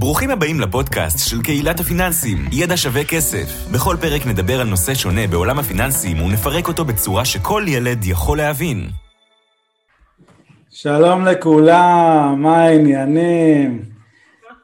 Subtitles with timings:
[0.00, 3.70] ברוכים הבאים לפודקאסט של קהילת הפיננסים, ידע שווה כסף.
[3.72, 8.88] בכל פרק נדבר על נושא שונה בעולם הפיננסים ונפרק אותו בצורה שכל ילד יכול להבין.
[10.70, 13.82] שלום לכולם, מה העניינים?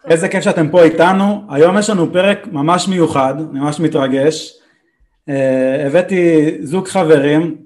[0.05, 1.47] איזה כיף שאתם פה איתנו.
[1.51, 4.53] היום יש לנו פרק ממש מיוחד, ממש מתרגש.
[5.31, 5.33] Uh,
[5.87, 7.57] הבאתי זוג חברים,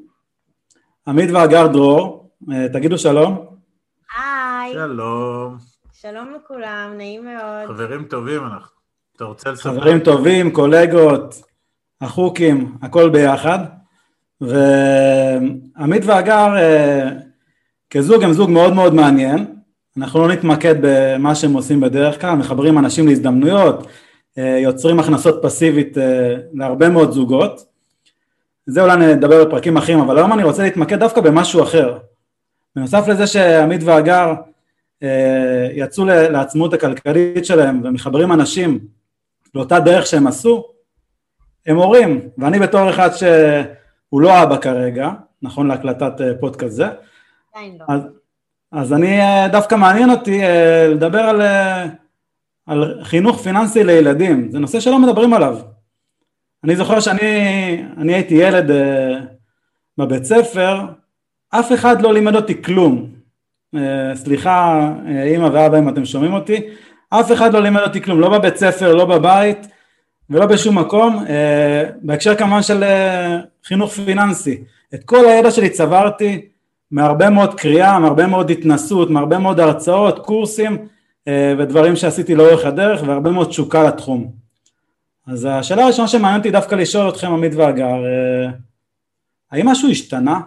[1.09, 3.47] עמית והגר דרור, uh, תגידו שלום.
[4.19, 4.73] היי.
[4.73, 5.78] שלום.
[6.01, 7.67] שלום לכולם, נעים מאוד.
[7.67, 8.77] חברים טובים אנחנו.
[9.17, 9.71] אתה רוצה לספר?
[9.71, 11.43] חברים טובים, קולגות,
[12.01, 13.59] החוקים, הכל ביחד.
[14.41, 17.13] ועמית והגר uh,
[17.91, 19.47] כזוג הם זוג מאוד מאוד מעניין.
[19.97, 23.87] אנחנו לא נתמקד במה שהם עושים בדרך כלל, מחברים אנשים להזדמנויות,
[24.37, 25.97] יוצרים הכנסות פסיבית
[26.53, 27.65] להרבה מאוד זוגות.
[28.67, 31.99] זה אולי נדבר בפרקים אחרים, אבל היום אני רוצה להתמקד דווקא במשהו אחר.
[32.77, 34.35] בנוסף לזה שעמית והגר
[35.73, 38.79] יצאו לעצמאות הכלכלית שלהם ומחברים אנשים
[39.55, 40.65] לאותה דרך שהם עשו,
[41.67, 45.11] הם הורים, ואני בתור אחד שהוא לא אבא כרגע,
[45.43, 46.87] נכון להקלטת פודקאסט זה,
[47.57, 47.85] לא.
[47.89, 48.01] אז,
[48.73, 49.21] אז אני
[49.53, 50.41] דווקא מעניין אותי
[50.89, 51.43] לדבר על,
[52.67, 55.59] על חינוך פיננסי לילדים, זה נושא שלא מדברים עליו.
[56.65, 58.71] אני זוכר שאני אני הייתי ילד
[59.99, 60.81] בבית ספר,
[61.51, 63.18] אף אחד לא לימד אותי כלום.
[64.15, 64.91] סליחה
[65.25, 66.61] אימא ואבא אם אתם שומעים אותי,
[67.11, 69.67] אף אחד לא לימד אותי כלום, לא בבית ספר, לא בבית
[70.31, 71.25] ולא בשום מקום,
[72.03, 72.85] בהקשר כמובן של
[73.65, 74.63] חינוך פיננסי.
[74.95, 76.49] את כל הידע שלי צברתי
[76.91, 80.79] מהרבה מאוד קריאה, מהרבה מאוד התנסות, מהרבה מאוד הרצאות, קורסים
[81.59, 84.33] ודברים שעשיתי לאורך הדרך והרבה מאוד תשוקה לתחום.
[85.27, 87.97] אז השאלה הראשונה שמעניין אותי דווקא לשאול אתכם עמית והגר,
[89.53, 90.41] האם משהו השתנה?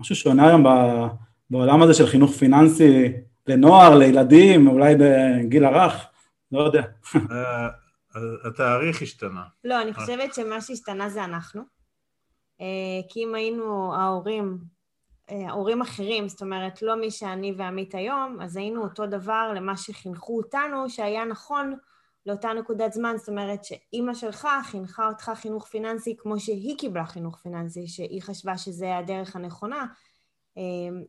[0.00, 0.64] משהו שונה היום
[1.50, 3.12] בעולם הזה של חינוך פיננסי
[3.46, 6.06] לנוער, לילדים, אולי בגיל הרך?
[6.52, 6.82] לא יודע.
[8.44, 9.42] התאריך השתנה.
[9.64, 11.62] לא, אני חושבת שמה שהשתנה זה אנחנו.
[13.08, 14.58] כי אם היינו ההורים,
[15.50, 20.36] הורים אחרים, זאת אומרת, לא מי שאני ועמית היום, אז היינו אותו דבר למה שחינכו
[20.36, 21.74] אותנו, שהיה נכון
[22.26, 27.38] לאותה נקודת זמן, זאת אומרת שאימא שלך חינכה אותך חינוך פיננסי כמו שהיא קיבלה חינוך
[27.42, 29.86] פיננסי, שהיא חשבה שזה הדרך הנכונה,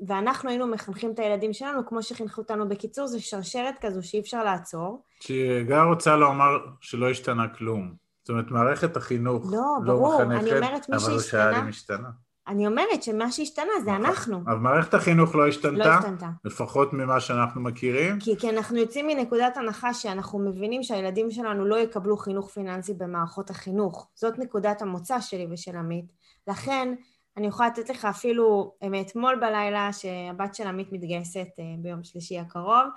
[0.08, 2.70] ואנחנו היינו מחנכים את הילדים שלנו כמו שחינכו אותנו.
[2.70, 5.04] בקיצור, זו שרשרת כזו שאי אפשר לעצור.
[5.20, 7.94] שגר רוצה לומר שלא השתנה כלום.
[8.24, 12.10] זאת אומרת, מערכת החינוך לא, לא ברור, מחנכת, אני אומרת מי אבל השתנה.
[12.48, 14.42] אני אומרת שמה שהשתנה זה אנחנו.
[14.46, 16.30] אבל מערכת החינוך לא השתנתה, לא השתנתה.
[16.46, 18.20] לפחות ממה שאנחנו מכירים.
[18.20, 23.50] כי, כי אנחנו יוצאים מנקודת הנחה שאנחנו מבינים שהילדים שלנו לא יקבלו חינוך פיננסי במערכות
[23.50, 24.08] החינוך.
[24.16, 26.06] זאת נקודת המוצא שלי ושל עמית.
[26.48, 26.94] לכן,
[27.38, 31.48] אני יכולה לתת לך אפילו מאתמול בלילה שהבת של עמית מתגייסת
[31.80, 32.88] ביום שלישי הקרוב,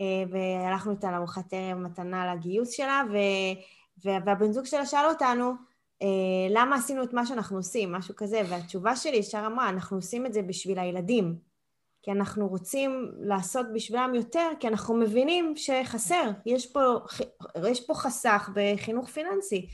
[0.00, 3.16] והלכנו איתה לארוחת ערב מתנה לגיוס שלה, ו...
[4.04, 5.52] והבן זוג שלה שאל אותנו,
[6.50, 10.32] למה עשינו את מה שאנחנו עושים, משהו כזה, והתשובה שלי ישר אמרה, אנחנו עושים את
[10.32, 11.36] זה בשביל הילדים,
[12.02, 16.94] כי אנחנו רוצים לעשות בשבילם יותר, כי אנחנו מבינים שחסר, יש פה,
[17.70, 19.66] יש פה חסך בחינוך פיננסי.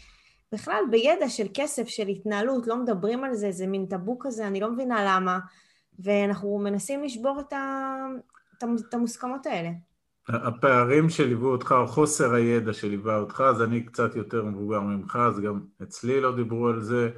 [0.55, 4.61] בכלל, בידע של כסף, של התנהלות, לא מדברים על זה, זה מין טאבו כזה, אני
[4.61, 5.39] לא מבינה למה,
[5.99, 7.95] ואנחנו מנסים לשבור את, ה...
[8.89, 9.71] את המוסכמות האלה.
[10.29, 15.41] הפערים שליוו אותך, או חוסר הידע שליווה אותך, אז אני קצת יותר מבוגר ממך, אז
[15.41, 17.11] גם אצלי לא דיברו על זה,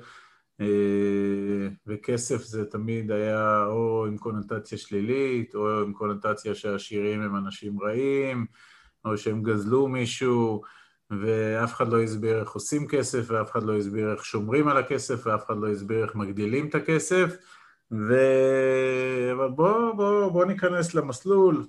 [1.87, 8.47] וכסף זה תמיד היה או עם קונוטציה שלילית, או עם קונוטציה שהעשירים הם אנשים רעים,
[9.05, 10.63] או שהם גזלו מישהו,
[11.11, 15.27] ואף אחד לא הסביר איך עושים כסף, ואף אחד לא הסביר איך שומרים על הכסף,
[15.27, 17.37] ואף אחד לא הסביר איך מגדילים את הכסף,
[17.91, 18.15] ו...
[19.33, 21.67] אבל בואו בוא, בוא ניכנס למסלול,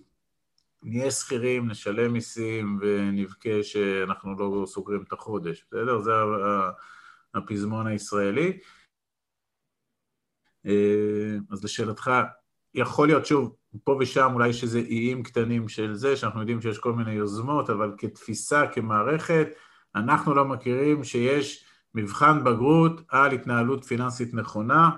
[0.83, 5.99] נהיה שכירים, נשלם מיסים ונבכה שאנחנו לא סוגרים את החודש, בסדר?
[5.99, 6.11] זה
[7.33, 8.59] הפזמון הישראלי.
[11.51, 12.11] אז לשאלתך,
[12.73, 16.79] יכול להיות, שוב, פה ושם אולי יש איזה איים קטנים של זה, שאנחנו יודעים שיש
[16.79, 19.47] כל מיני יוזמות, אבל כתפיסה, כמערכת,
[19.95, 21.65] אנחנו לא מכירים שיש
[21.95, 24.89] מבחן בגרות על התנהלות פיננסית נכונה,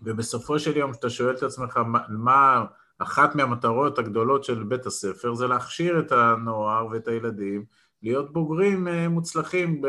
[0.00, 2.64] ובסופו של יום, כשאתה שואל את עצמך מה
[2.98, 7.64] אחת מהמטרות הגדולות של בית הספר, זה להכשיר את הנוער ואת הילדים
[8.02, 9.82] להיות בוגרים מוצלחים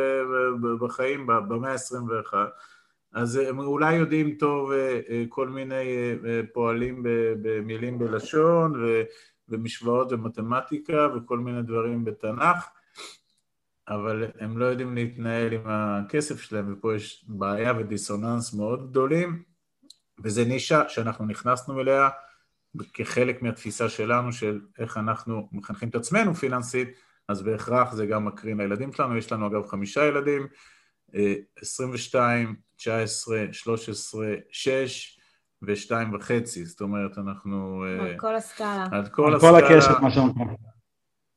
[0.79, 2.33] בחיים במאה ה-21,
[3.15, 4.71] אז הם אולי יודעים טוב
[5.29, 5.85] כל מיני
[6.53, 7.03] פועלים
[7.41, 8.83] במילים בלשון
[9.49, 12.67] ומשוואות ומתמטיקה וכל מיני דברים בתנ"ך,
[13.87, 19.43] אבל הם לא יודעים להתנהל עם הכסף שלהם, ופה יש בעיה ודיסוננס מאוד גדולים,
[20.23, 22.09] וזה נישה שאנחנו נכנסנו אליה
[22.93, 26.89] כחלק מהתפיסה שלנו של איך אנחנו מחנכים את עצמנו פיננסית,
[27.27, 30.47] אז בהכרח זה גם מקרין לילדים שלנו, יש לנו אגב חמישה ילדים,
[31.61, 35.19] 22, 19, 13, 6
[35.61, 37.83] ושתיים וחצי, זאת אומרת אנחנו...
[37.99, 38.87] על כל הסקאלה.
[38.91, 39.51] על כל על הסקאלה.
[39.59, 40.55] כל הקשת, מה שאומרים.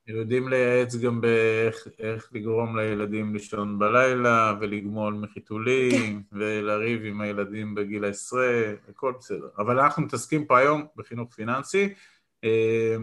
[0.09, 8.05] יודעים לייעץ גם באיך איך לגרום לילדים לישון בלילה ולגמול מחיתולים ולריב עם הילדים בגיל
[8.05, 9.49] העשרה, הכל בסדר.
[9.59, 11.95] אבל אנחנו מתעסקים פה היום בחינוך פיננסי
[12.45, 12.97] אה,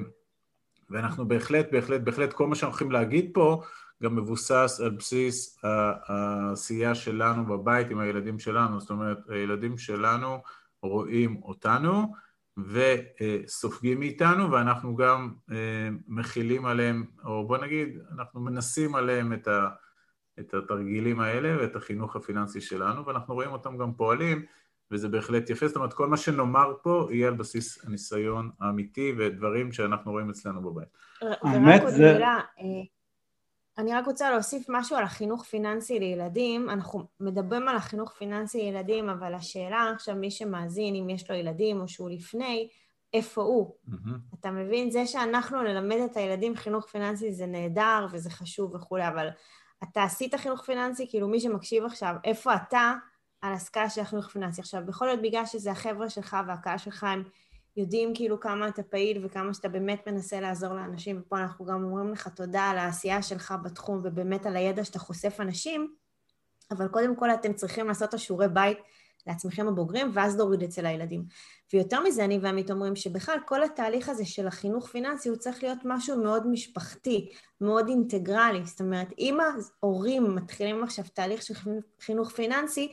[0.89, 3.61] ואנחנו בהחלט, בהחלט, בהחלט, כל מה שאנחנו הולכים להגיד פה
[4.03, 5.59] גם מבוסס על בסיס
[6.07, 10.37] העשייה שלנו בבית עם הילדים שלנו, זאת אומרת, הילדים שלנו
[10.81, 12.13] רואים אותנו
[12.57, 15.55] וסופגים מאיתנו ואנחנו גם אה,
[16.07, 19.69] מכילים עליהם, או בוא נגיד, אנחנו מנסים עליהם את, ה,
[20.39, 24.45] את התרגילים האלה ואת החינוך הפיננסי שלנו ואנחנו רואים אותם גם פועלים
[24.91, 29.71] וזה בהחלט יפה, זאת אומרת כל מה שנאמר פה יהיה על בסיס הניסיון האמיתי ודברים
[29.71, 30.87] שאנחנו רואים אצלנו בבית.
[31.21, 32.63] האמת ורק עוד זה- מילה, אה,
[33.77, 36.69] אני רק רוצה להוסיף משהו על החינוך פיננסי לילדים.
[36.69, 41.81] אנחנו מדברים על החינוך פיננסי לילדים, אבל השאלה עכשיו, מי שמאזין, אם יש לו ילדים
[41.81, 42.69] או שהוא לפני,
[43.13, 43.75] איפה הוא?
[43.87, 44.19] מהמם.
[44.39, 44.91] אתה מבין?
[44.91, 49.27] זה שאנחנו נלמד את הילדים חינוך פיננסי זה נהדר וזה חשוב וכולי, אבל
[49.83, 52.93] אתה עשית חינוך פיננסי, כאילו מי שמקשיב עכשיו, איפה אתה
[53.41, 54.61] על הסקאלה של החינוך פיננסי?
[54.61, 57.23] עכשיו, יכול להיות בגלל שזה החבר'ה שלך והקהל שלך, הם
[57.77, 62.11] יודעים כאילו כמה אתה פעיל וכמה שאתה באמת מנסה לעזור לאנשים, ופה אנחנו גם אומרים
[62.11, 65.93] לך תודה על העשייה שלך בתחום ובאמת על הידע שאתה חושף אנשים,
[66.71, 68.77] אבל קודם כל אתם צריכים לעשות את השיעורי בית
[69.27, 71.25] לעצמכם הבוגרים, ואז להוריד אצל הילדים.
[71.73, 75.79] ויותר מזה, אני ועמית אומרים שבכלל כל התהליך הזה של החינוך פיננסי הוא צריך להיות
[75.85, 77.29] משהו מאוד משפחתי,
[77.61, 78.65] מאוד אינטגרלי.
[78.65, 79.37] זאת אומרת, אם
[79.81, 81.53] ההורים מתחילים עכשיו תהליך של
[81.99, 82.91] חינוך פיננסי,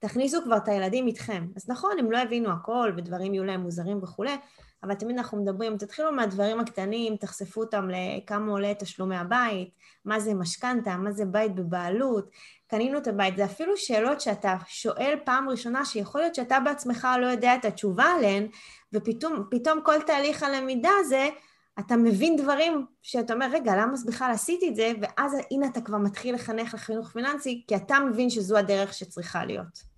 [0.00, 1.46] תכניסו כבר את הילדים איתכם.
[1.56, 4.36] אז נכון, הם לא הבינו הכל, ודברים יהיו להם מוזרים וכולי,
[4.82, 9.70] אבל תמיד אנחנו מדברים, תתחילו מהדברים הקטנים, תחשפו אותם לכמה עולה תשלומי הבית,
[10.04, 12.30] מה זה משכנתה, מה זה בית בבעלות,
[12.66, 13.36] קנינו את הבית.
[13.36, 18.04] זה אפילו שאלות שאתה שואל פעם ראשונה, שיכול להיות שאתה בעצמך לא יודע את התשובה
[18.04, 18.46] עליהן,
[18.92, 21.28] ופתאום פתאום כל תהליך הלמידה הזה,
[21.78, 24.92] אתה מבין דברים שאתה אומר, רגע, למה אז בכלל עשיתי את זה?
[25.00, 29.89] ואז הנה אתה כבר מתחיל לחנך לחינוך פיננסי, כי אתה מבין שזו הדרך שצריכה להיות.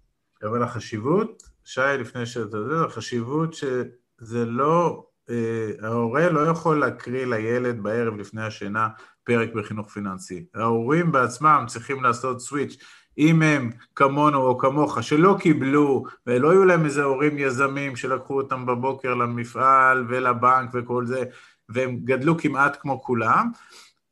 [0.43, 7.83] אבל החשיבות, שי, לפני שאתה יודע, החשיבות שזה לא, אה, ההורה לא יכול להקריא לילד
[7.83, 8.89] בערב לפני השינה
[9.25, 10.44] פרק בחינוך פיננסי.
[10.55, 12.77] ההורים בעצמם צריכים לעשות סוויץ'.
[13.19, 18.67] אם הם כמונו או כמוך, שלא קיבלו, ולא היו להם איזה הורים יזמים שלקחו אותם
[18.67, 21.25] בבוקר למפעל ולבנק וכל זה,
[21.69, 23.50] והם גדלו כמעט כמו כולם,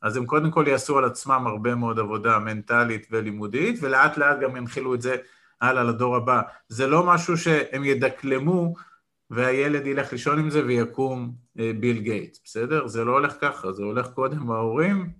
[0.02, 4.56] אז הם קודם כל יעשו על עצמם הרבה מאוד עבודה מנטלית ולימודית, ולאט לאט גם
[4.56, 5.16] ינחילו את זה
[5.60, 6.42] הלאה לדור הבא.
[6.68, 8.74] זה לא משהו שהם ידקלמו
[9.30, 12.86] והילד ילך לישון עם זה ויקום אה, ביל גייט, בסדר?
[12.86, 15.10] זה לא הולך ככה, זה הולך קודם ההורים,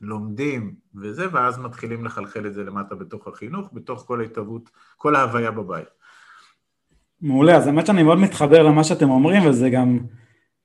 [0.00, 5.50] לומדים וזה, ואז מתחילים לחלחל את זה למטה בתוך החינוך, בתוך כל ההתהוות, כל ההוויה
[5.50, 5.88] בבית.
[7.20, 9.98] מעולה, אז האמת שאני מאוד מתחבר למה שאתם אומרים, וזה גם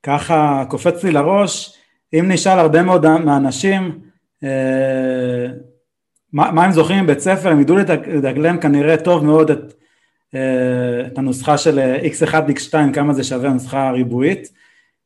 [0.03, 1.77] ככה קופץ לי לראש,
[2.13, 4.01] אם נשאל הרבה מאוד מהאנשים,
[4.43, 5.47] אה,
[6.33, 9.73] מה, מה הם זוכרים מבית ספר, הם ידעו לדגלם כנראה טוב מאוד את,
[10.35, 14.49] אה, את הנוסחה של x1, x2, כמה זה שווה הנוסחה הריבועית.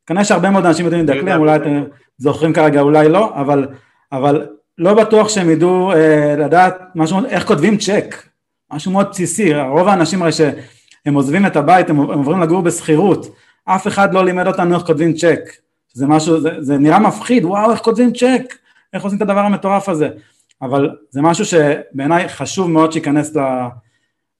[0.06, 1.84] כנראה שהרבה מאוד אנשים יודעים לדקלם, אולי אתם
[2.18, 3.68] זוכרים כרגע, אולי לא, אבל,
[4.12, 4.46] אבל
[4.78, 8.14] לא בטוח שהם ידעו אה, לדעת משהו, איך כותבים צ'ק,
[8.72, 13.34] משהו מאוד בסיסי, רוב האנשים הרי שהם עוזבים את הבית, הם, הם עוברים לגור בשכירות,
[13.64, 15.40] אף אחד לא לימד אותנו איך כותבים צ'ק,
[15.92, 18.54] זה משהו, זה, זה נראה מפחיד, וואו, איך כותבים צ'ק,
[18.92, 20.08] איך עושים את הדבר המטורף הזה,
[20.62, 23.36] אבל זה משהו שבעיניי חשוב מאוד שייכנס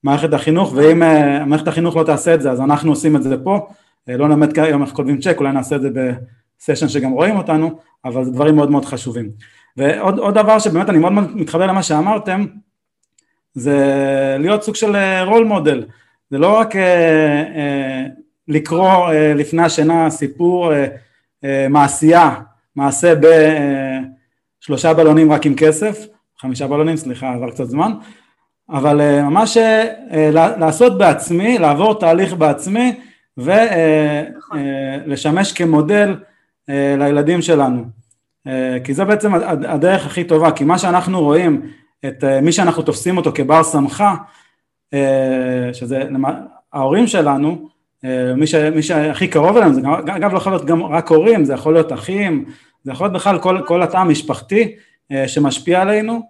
[0.05, 3.37] למערכת החינוך, ואם uh, מערכת החינוך לא תעשה את זה, אז אנחנו עושים את זה
[3.45, 3.67] פה,
[4.11, 5.91] uh, לא נלמד היום איך כותבים צ'ק, אולי נעשה את זה
[6.61, 9.31] בסשן שגם רואים אותנו, אבל זה דברים מאוד מאוד חשובים.
[9.77, 12.47] ועוד דבר שבאמת אני מאוד מתחבר למה שאמרתם,
[13.55, 13.79] זה
[14.39, 14.97] להיות סוג של
[15.27, 15.85] רול מודל,
[16.31, 18.11] זה לא רק uh, uh,
[18.49, 20.75] לקרוא uh, לפני השינה סיפור uh,
[21.45, 22.41] uh, מעשייה,
[22.77, 23.25] מעשה ב...
[23.25, 24.10] Uh,
[24.61, 26.07] שלושה בלונים רק עם כסף,
[26.41, 27.93] חמישה בלונים, סליחה, עבר קצת זמן,
[28.71, 29.61] אבל uh, ממש uh,
[30.35, 33.01] לעשות בעצמי, לעבור תהליך בעצמי
[35.07, 36.17] ולשמש uh, כמודל
[36.71, 37.85] uh, לילדים שלנו.
[38.85, 39.35] כי זה בעצם
[39.69, 41.63] הדרך הכי טובה, כי מה שאנחנו רואים,
[42.07, 44.15] את מי שאנחנו תופסים אותו כבר סמכה,
[45.73, 46.03] שזה
[46.73, 47.69] ההורים שלנו,
[48.37, 49.81] מי, ש, מי שהכי קרוב אלינו, זה
[50.17, 52.45] אגב לא יכול להיות גם רק הורים, זה יכול להיות אחים,
[52.85, 54.75] זה יכול להיות בכלל כל, כל התא המשפחתי
[55.13, 56.21] אה, שמשפיע עלינו,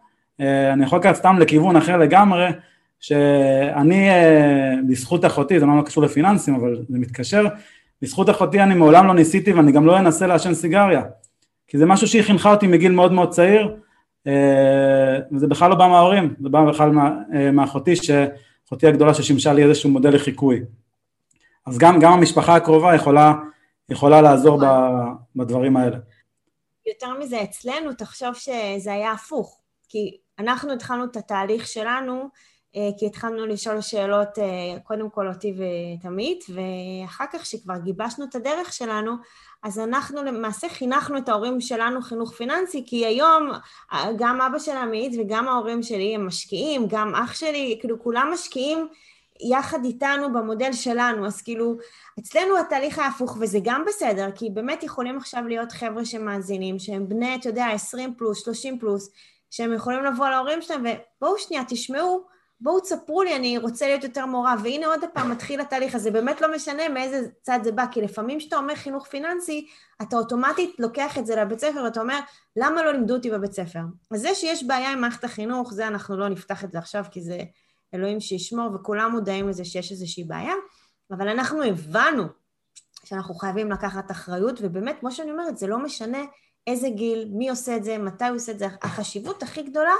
[0.41, 2.49] אה, אני יכול לקחת סתם לכיוון אחר לגמרי,
[3.01, 7.47] שאני אה, בזכות אחותי, זה לא קשור לפיננסים אבל זה מתקשר,
[8.03, 11.03] בזכות אחותי אני מעולם לא ניסיתי ואני גם לא אנסה לעשן סיגריה,
[11.69, 13.77] כי זה משהו שהיא חינכה אותי מגיל מאוד מאוד צעיר,
[14.27, 16.91] אה, וזה בכלל לא בא מההורים, זה בא בכלל
[17.35, 17.95] אה, מאחותי,
[18.69, 20.61] אחותי הגדולה ששימשה לי איזשהו מודל לחיקוי.
[21.67, 23.35] אז גם, גם המשפחה הקרובה יכולה,
[23.89, 24.67] יכולה לעזור ב,
[25.37, 25.97] בדברים האלה.
[26.91, 32.29] יותר מזה, אצלנו תחשוב שזה היה הפוך, כי אנחנו התחלנו את התהליך שלנו,
[32.77, 34.29] אה, כי התחלנו לשאול שאלות,
[34.83, 35.55] קודם כל אותי
[35.99, 39.13] ותמית, ואחר כך שכבר גיבשנו את הדרך שלנו,
[39.63, 43.51] אז אנחנו למעשה חינכנו את ההורים שלנו חינוך פיננסי, כי היום
[44.19, 48.89] גם אבא של עמית וגם ההורים שלי הם משקיעים, גם אח שלי, כאילו כולם משקיעים
[49.51, 51.77] יחד איתנו במודל שלנו, אז כאילו
[52.19, 57.09] אצלנו התהליך היה הפוך וזה גם בסדר, כי באמת יכולים עכשיו להיות חבר'ה שמאזינים, שהם
[57.09, 59.11] בני, אתה יודע, 20 פלוס, 30 פלוס,
[59.51, 60.85] שהם יכולים לבוא להורים שלהם
[61.21, 62.25] ובואו שנייה, תשמעו
[62.61, 66.41] בואו תספרו לי, אני רוצה להיות יותר מורה, והנה עוד פעם מתחיל התהליך הזה, באמת
[66.41, 69.67] לא משנה מאיזה צד זה בא, כי לפעמים כשאתה אומר חינוך פיננסי,
[70.03, 72.19] אתה אוטומטית לוקח את זה לבית ספר, ואתה אומר,
[72.57, 73.81] למה לא לימדו אותי בבית ספר?
[74.11, 77.21] אז זה שיש בעיה עם מערכת החינוך, זה אנחנו לא נפתח את זה עכשיו, כי
[77.21, 77.39] זה
[77.95, 80.55] אלוהים שישמור, וכולם מודעים לזה שיש איזושהי בעיה,
[81.11, 82.25] אבל אנחנו הבנו
[83.05, 86.19] שאנחנו חייבים לקחת אחריות, ובאמת, כמו שאני אומרת, זה לא משנה
[86.67, 89.95] איזה גיל, מי עושה את זה, מתי הוא עושה את זה, החשיבות הכי גדולה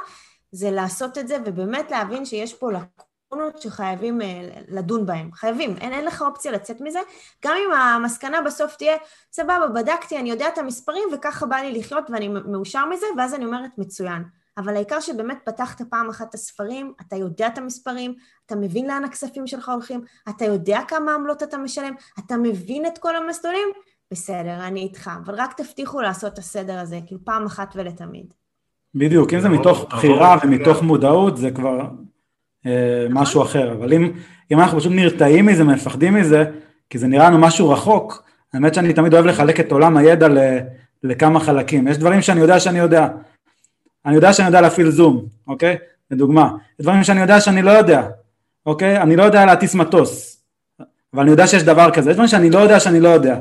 [0.53, 5.31] זה לעשות את זה, ובאמת להבין שיש פה לקונות שחייבים אה, לדון בהן.
[5.33, 6.99] חייבים, אין, אין לך אופציה לצאת מזה.
[7.45, 8.97] גם אם המסקנה בסוף תהיה,
[9.33, 13.45] סבבה, בדקתי, אני יודע את המספרים, וככה בא לי לחיות ואני מאושר מזה, ואז אני
[13.45, 14.23] אומרת, מצוין.
[14.61, 18.15] אבל העיקר שבאמת פתחת פעם אחת את הספרים, אתה יודע את המספרים,
[18.47, 22.99] אתה מבין לאן הכספים שלך הולכים, אתה יודע כמה עמלות אתה משלם, אתה מבין את
[22.99, 23.69] כל המסלולים,
[24.11, 28.27] בסדר, אני איתך, אבל רק תבטיחו לעשות את הסדר הזה, כאילו פעם אחת ולתמיד.
[28.95, 31.81] בדיוק, אם זה מתוך בחירה ומתוך מודעות זה כבר
[32.67, 33.23] אה, נכון.
[33.23, 34.13] משהו אחר, אבל אם,
[34.53, 36.45] אם אנחנו פשוט נרתעים מזה, מפחדים מזה,
[36.91, 38.23] כי זה נראה לנו משהו רחוק,
[38.55, 40.39] האמת שאני תמיד אוהב לחלק את עולם הידע ל,
[41.03, 43.09] לכמה חלקים, יש דברים שאני יודע שאני יודע,
[44.07, 45.77] אני יודע שאני יודע להפעיל זום, אוקיי?
[46.11, 48.03] לדוגמה, דברים שאני יודע שאני לא יודע,
[48.67, 48.99] אוקיי?
[48.99, 50.43] אני לא יודע להטיס מטוס,
[51.15, 53.39] אבל אני יודע שיש דבר כזה, יש דברים שאני לא יודע שאני לא יודע,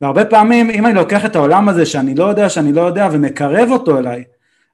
[0.00, 3.68] והרבה פעמים אם אני לוקח את העולם הזה שאני לא יודע שאני לא יודע ומקרב
[3.70, 4.24] אותו אליי,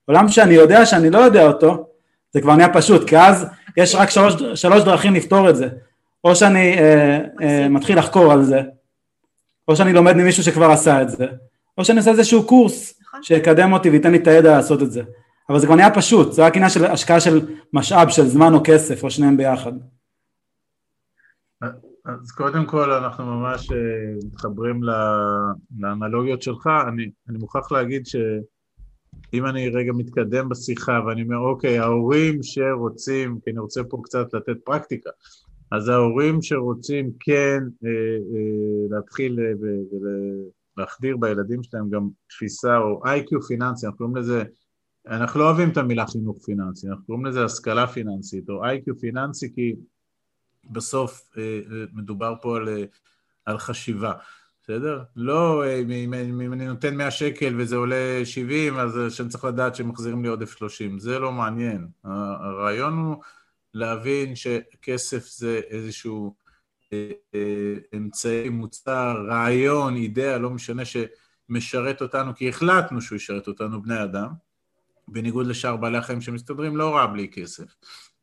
[0.07, 1.87] עולם שאני יודע שאני לא יודע אותו,
[2.33, 3.47] זה כבר נהיה פשוט, כי אז
[3.77, 5.69] יש רק שלוש, שלוש דרכים לפתור את זה.
[6.25, 8.61] או שאני אה, אה, מתחיל לחקור על זה,
[9.69, 11.27] או שאני לומד ממישהו שכבר עשה את זה,
[11.79, 13.23] או שאני עושה איזשהו קורס נכון.
[13.23, 15.03] שיקדם אותי וייתן לי את הידע לעשות את זה.
[15.53, 17.41] אבל זה כבר נהיה פשוט, זה רק עניין של השקעה של
[17.73, 19.73] משאב, של זמן או כסף, או שניהם ביחד.
[22.05, 23.77] אז קודם כל אנחנו ממש אה,
[24.27, 24.81] מתחברים
[25.79, 28.17] לאנלוגיות שלך, אני, אני מוכרח להגיד ש...
[29.35, 34.35] אם אני רגע מתקדם בשיחה ואני אומר, אוקיי, ההורים שרוצים, כי אני רוצה פה קצת
[34.35, 35.11] לתת פרקטיקה,
[35.73, 37.91] אז ההורים שרוצים כן אה,
[38.35, 39.53] אה, להתחיל אה,
[40.77, 44.45] ולהחדיר בילדים שלהם גם תפיסה או איי-קיו פיננסי, אנחנו קוראים לזה,
[45.07, 49.55] אנחנו לא אוהבים את המילה חינוך פיננסי, אנחנו קוראים לזה השכלה פיננסית או איי-קיו פיננסי
[49.55, 49.75] כי
[50.71, 52.85] בסוף אה, אה מדובר פה על, אה,
[53.45, 54.13] על חשיבה.
[54.63, 55.03] בסדר?
[55.17, 59.75] לא אם, אם, אם אני נותן 100 שקל וזה עולה 70, אז שאני צריך לדעת
[59.75, 60.99] שמחזירים לי עודף 30.
[60.99, 61.89] זה לא מעניין.
[62.05, 63.17] הרעיון הוא
[63.75, 66.35] להבין שכסף זה איזשהו
[66.93, 73.83] אה, אה, אמצעי, מוצר, רעיון, אידאה, לא משנה, שמשרת אותנו, כי החלטנו שהוא ישרת אותנו,
[73.83, 74.29] בני אדם,
[75.09, 77.65] בניגוד לשאר בעלי החיים שמסתדרים לא רע בלי כסף.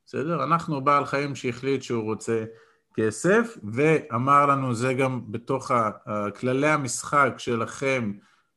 [0.05, 0.43] בסדר?
[0.43, 2.45] אנחנו בעל חיים שהחליט שהוא רוצה...
[2.99, 5.71] כסף, ואמר לנו, זה גם בתוך
[6.39, 8.11] כללי המשחק שלכם,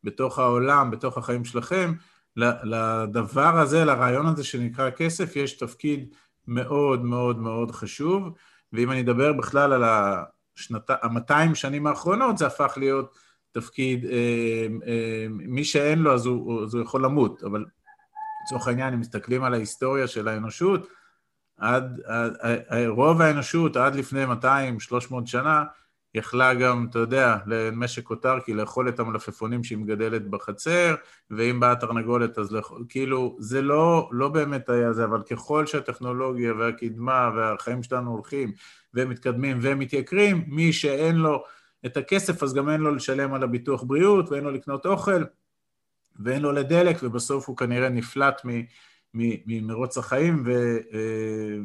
[0.05, 1.93] בתוך העולם, בתוך החיים שלכם,
[2.37, 6.15] לדבר הזה, לרעיון הזה שנקרא כסף, יש תפקיד
[6.49, 8.29] מאוד מאוד מאוד חשוב,
[8.73, 10.91] ואם אני אדבר בכלל על השנת...
[10.91, 13.19] ה-200 שנים האחרונות, זה הפך להיות
[13.53, 17.65] תפקיד, אה, אה, מי שאין לו אז הוא, אז הוא יכול למות, אבל
[18.45, 20.89] לצורך העניין, אם מסתכלים על ההיסטוריה של האנושות,
[21.59, 22.37] עד, עד,
[22.87, 24.27] רוב האנושות עד לפני 200-300
[25.27, 25.65] שנה
[26.15, 30.95] יכלה גם, אתה יודע, למשק אוטרקי לאכול את המלפפונים שהיא מגדלת בחצר,
[31.31, 36.55] ואם באה תרנגולת אז לאכול, כאילו, זה לא, לא באמת היה זה, אבל ככל שהטכנולוגיה
[36.55, 38.53] והקדמה והחיים שלנו הולכים
[38.95, 41.45] ומתקדמים ומתייקרים, מי שאין לו
[41.87, 45.23] את הכסף אז גם אין לו לשלם על הביטוח בריאות ואין לו לקנות אוכל
[46.21, 48.43] ואין לו לדלק, ובסוף הוא כנראה נפלט.
[49.15, 50.51] ממרוץ החיים, ו,
[50.93, 51.59] אה,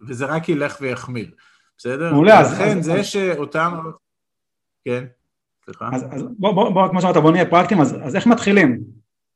[0.00, 1.30] וזה רק ילך ויחמיר,
[1.78, 2.12] בסדר?
[2.12, 2.52] מעולה, אז...
[2.52, 3.78] לכן זה שאותם...
[4.84, 5.04] כן,
[5.64, 5.90] סליחה.
[5.92, 8.80] אז, אז בוא, בוא, בוא, כמו שאמרת, בוא נהיה פרקטיים, אז, אז איך מתחילים?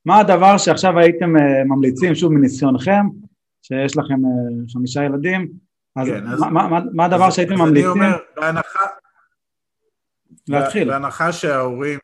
[0.05, 3.07] מה הדבר שעכשיו הייתם uh, ממליצים, שוב מניסיונכם,
[3.63, 5.53] שיש לכם uh, חמישה ילדים,
[5.97, 7.91] אז, כן, אז מה, מה, מה הדבר אז, שהייתם אז ממליצים?
[7.91, 8.85] אני אומר, בהנחה...
[10.49, 10.89] להתחיל.
[10.89, 11.99] בהנחה שההורים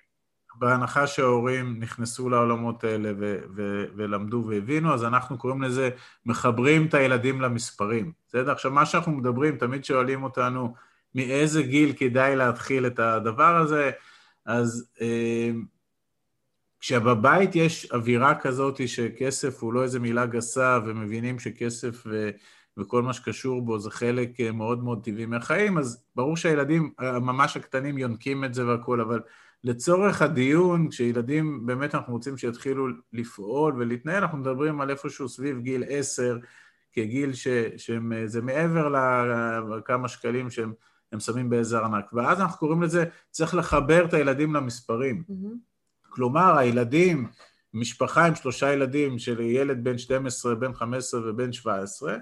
[0.57, 5.91] בהנחה שההורים נכנסו לעולמות האלה ו- ו- ולמדו והבינו, אז אנחנו קוראים לזה
[6.27, 8.13] מחברים את הילדים למספרים.
[8.29, 8.53] בסדר?
[8.53, 10.75] עכשיו, מה שאנחנו מדברים, תמיד שואלים אותנו
[11.15, 13.91] מאיזה גיל כדאי להתחיל את הדבר הזה,
[14.47, 15.51] אז אה,
[16.81, 22.31] כשבבית יש אווירה כזאת שכסף הוא לא איזה מילה גסה ומבינים שכסף ו...
[22.77, 27.57] וכל מה שקשור בו זה חלק אה, מאוד מאוד טבעי מהחיים, אז ברור שהילדים ממש
[27.57, 29.21] הקטנים יונקים את זה והכול, אבל
[29.65, 35.85] לצורך הדיון, כשילדים באמת אנחנו רוצים שיתחילו לפעול ולהתנהל, אנחנו מדברים על איפשהו סביב גיל
[35.89, 36.39] עשר,
[36.93, 38.89] כגיל ש, שזה מעבר
[39.77, 40.73] לכמה שקלים שהם
[41.19, 42.05] שמים באיזה ארנק.
[42.13, 45.23] ואז אנחנו קוראים לזה, צריך לחבר את הילדים למספרים.
[45.29, 46.09] Mm-hmm.
[46.09, 47.27] כלומר, הילדים,
[47.75, 52.17] משפחה עם שלושה ילדים של ילד בן 12, בן 15 ובן 17,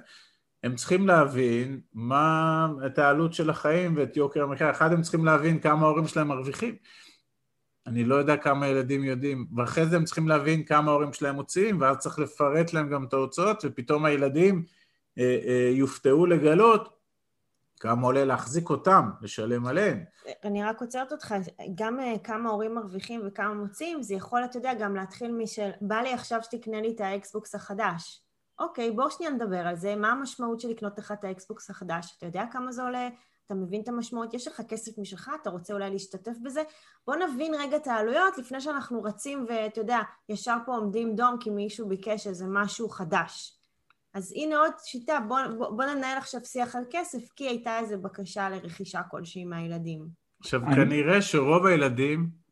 [0.62, 4.70] הם צריכים להבין מה, את העלות של החיים ואת יוקר המחיה.
[4.70, 6.74] אחד, הם צריכים להבין כמה ההורים שלהם מרוויחים.
[7.86, 11.80] אני לא יודע כמה ילדים יודעים, ואחרי זה הם צריכים להבין כמה ההורים שלהם מוציאים,
[11.80, 14.64] ואז צריך לפרט להם גם את ההוצאות, ופתאום הילדים
[15.18, 17.02] אה, אה, יופתעו לגלות
[17.82, 20.04] כמה עולה להחזיק אותם, לשלם עליהם.
[20.44, 21.34] אני רק עוצרת אותך,
[21.74, 25.96] גם אה, כמה הורים מרוויחים וכמה מוציאים, זה יכול, אתה יודע, גם להתחיל משל, בא
[25.96, 28.22] לי עכשיו שתקנה לי את האקסבוקס החדש.
[28.58, 32.14] אוקיי, בוא שנייה נדבר על זה, מה המשמעות של לקנות לך את האקסבוקס החדש?
[32.18, 33.08] אתה יודע כמה זה עולה?
[33.52, 34.34] אתה מבין את המשמעות?
[34.34, 36.62] יש לך כסף משלך, אתה רוצה אולי להשתתף בזה?
[37.06, 41.50] בוא נבין רגע את העלויות לפני שאנחנו רצים ואתה יודע, ישר פה עומדים דום כי
[41.50, 43.58] מישהו ביקש איזה משהו חדש.
[44.14, 47.98] אז הנה עוד שיטה, בוא, בוא, בוא ננהל עכשיו שיח על כסף, כי הייתה איזו
[47.98, 50.06] בקשה לרכישה כלשהי מהילדים.
[50.40, 52.42] עכשיו, כנראה שרוב הילדים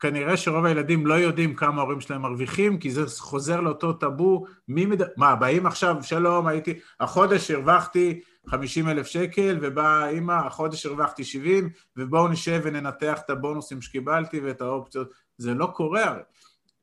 [0.00, 4.86] כנראה שרוב הילדים לא יודעים כמה ההורים שלהם מרוויחים, כי זה חוזר לאותו טאבו, מי
[4.86, 5.02] מד...
[5.16, 11.70] מה, באים עכשיו, שלום, הייתי, החודש הרווחתי 50 אלף שקל, ובאה אימא, החודש הרווחתי 70,
[11.96, 16.22] ובואו נשב וננתח את הבונוסים שקיבלתי ואת האופציות, זה לא קורה הרי.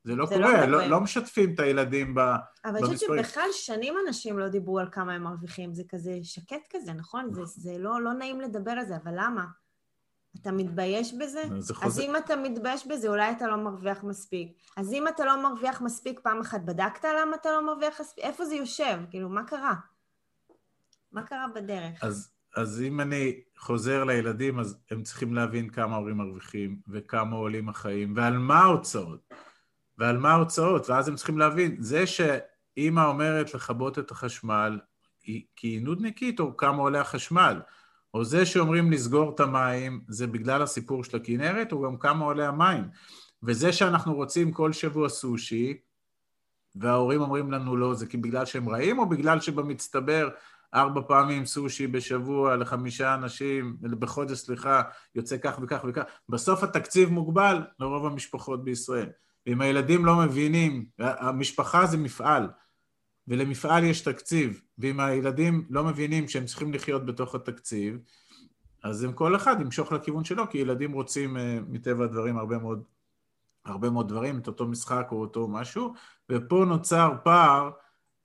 [0.04, 2.84] זה לא זה קורה, לא, לא, לא משתפים את הילדים ב, אבל במספרים.
[2.84, 6.66] אבל אני חושבת שבכלל שנים אנשים לא דיברו על כמה הם מרוויחים, זה כזה שקט
[6.70, 7.34] כזה, נכון?
[7.34, 9.44] זה, זה לא, לא נעים לדבר על זה, אבל למה?
[10.40, 11.42] אתה מתבייש בזה?
[11.82, 14.52] אז אם אתה מתבייש בזה, אולי אתה לא מרוויח מספיק.
[14.76, 18.24] אז אם אתה לא מרוויח מספיק, פעם אחת בדקת למה אתה לא מרוויח מספיק?
[18.24, 18.98] איפה זה יושב?
[19.10, 19.74] כאילו, מה קרה?
[21.16, 22.04] מה קרה בדרך?
[22.04, 27.68] אז, אז אם אני חוזר לילדים, אז הם צריכים להבין כמה הורים מרוויחים, וכמה עולים
[27.68, 29.34] החיים, ועל מה ההוצאות.
[29.98, 34.78] ועל מה ההוצאות, ואז הם צריכים להבין, זה שאימא אומרת לכבות את החשמל,
[35.20, 37.60] כי היא נודניקית, או כמה עולה החשמל.
[38.14, 42.48] או זה שאומרים לסגור את המים, זה בגלל הסיפור של הכנרת, או גם כמה עולה
[42.48, 42.84] המים.
[43.42, 45.78] וזה שאנחנו רוצים כל שבוע סושי,
[46.74, 50.28] וההורים אומרים לנו לא, זה כי בגלל שהם רעים, או בגלל שבמצטבר
[50.74, 54.82] ארבע פעמים סושי בשבוע לחמישה אנשים, בחודש, סליחה,
[55.14, 56.02] יוצא כך וכך וכך.
[56.28, 59.08] בסוף התקציב מוגבל לרוב המשפחות בישראל.
[59.46, 62.48] ואם הילדים לא מבינים, המשפחה זה מפעל,
[63.28, 67.98] ולמפעל יש תקציב, ואם הילדים לא מבינים שהם צריכים לחיות בתוך התקציב,
[68.82, 72.82] אז הם כל אחד ימשוך לכיוון שלו, כי ילדים רוצים אה, מטבע הדברים הרבה מאוד,
[73.64, 75.94] הרבה מאוד דברים, את אותו משחק או אותו משהו,
[76.32, 77.70] ופה נוצר פער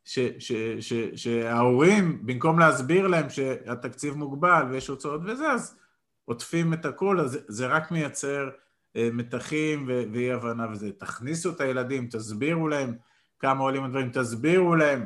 [0.05, 5.77] ש, ש, ש, שההורים, במקום להסביר להם שהתקציב מוגבל ויש הוצאות וזה, אז
[6.25, 8.49] עוטפים את הכל, אז זה רק מייצר
[8.95, 10.91] אה, מתחים ואי הבנה וזה.
[10.91, 12.95] תכניסו את הילדים, תסבירו להם
[13.39, 15.05] כמה עולים הדברים, תסבירו להם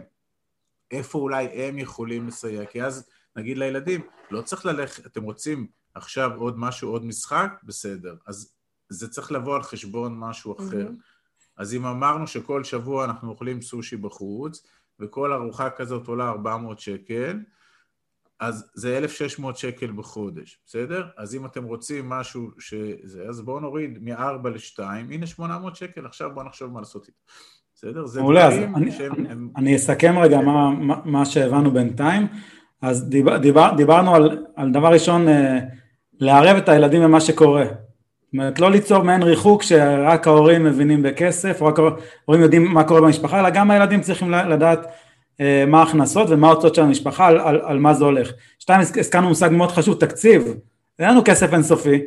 [0.91, 6.31] איפה אולי הם יכולים לסייע, כי אז נגיד לילדים, לא צריך ללכת, אתם רוצים עכשיו
[6.35, 8.53] עוד משהו, עוד משחק, בסדר, אז
[8.89, 10.87] זה צריך לבוא על חשבון משהו אחר.
[10.87, 11.15] Mm-hmm.
[11.57, 14.63] אז אם אמרנו שכל שבוע אנחנו אוכלים סושי בחוץ,
[14.99, 17.39] וכל ארוחה כזאת עולה 400 שקל,
[18.39, 21.07] אז זה 1,600 שקל בחודש, בסדר?
[21.17, 26.29] אז אם אתם רוצים משהו שזה, אז בואו נוריד מ-4 ל-2, הנה 800 שקל, עכשיו
[26.33, 27.19] בואו נחשוב מה לעשות איתו.
[27.75, 28.05] בסדר?
[28.05, 29.25] זה מעולה, אז אני, שהם...
[29.25, 32.27] אני, אני אסכם רגע מה, מה, מה שהבנו בינתיים.
[32.81, 35.59] אז דיבר, דיבר, דיברנו על, על דבר ראשון, אה,
[36.19, 37.65] לערב את הילדים במה שקורה.
[38.37, 43.01] אומרת, לא ליצור מעין ריחוק שרק ההורים מבינים בכסף, או רק ההורים יודעים מה קורה
[43.01, 44.87] במשפחה, אלא גם הילדים צריכים לדעת
[45.41, 48.31] אה, מה ההכנסות ומה ההוצאות של המשפחה, על, על, על מה זה הולך.
[48.59, 50.43] שתיים, הזכרנו מושג מאוד חשוב, תקציב.
[50.99, 52.01] אין לנו כסף אינסופי,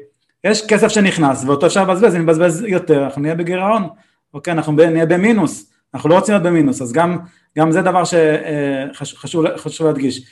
[0.45, 3.89] יש כסף שנכנס ואותו אפשר לבזבז, אם נבזבז יותר, אנחנו נהיה בגירעון.
[4.35, 7.19] אוקיי, אנחנו נהיה במינוס, אנחנו לא רוצים להיות במינוס, אז גם,
[7.59, 10.23] גם זה דבר שחשוב אה, להדגיש.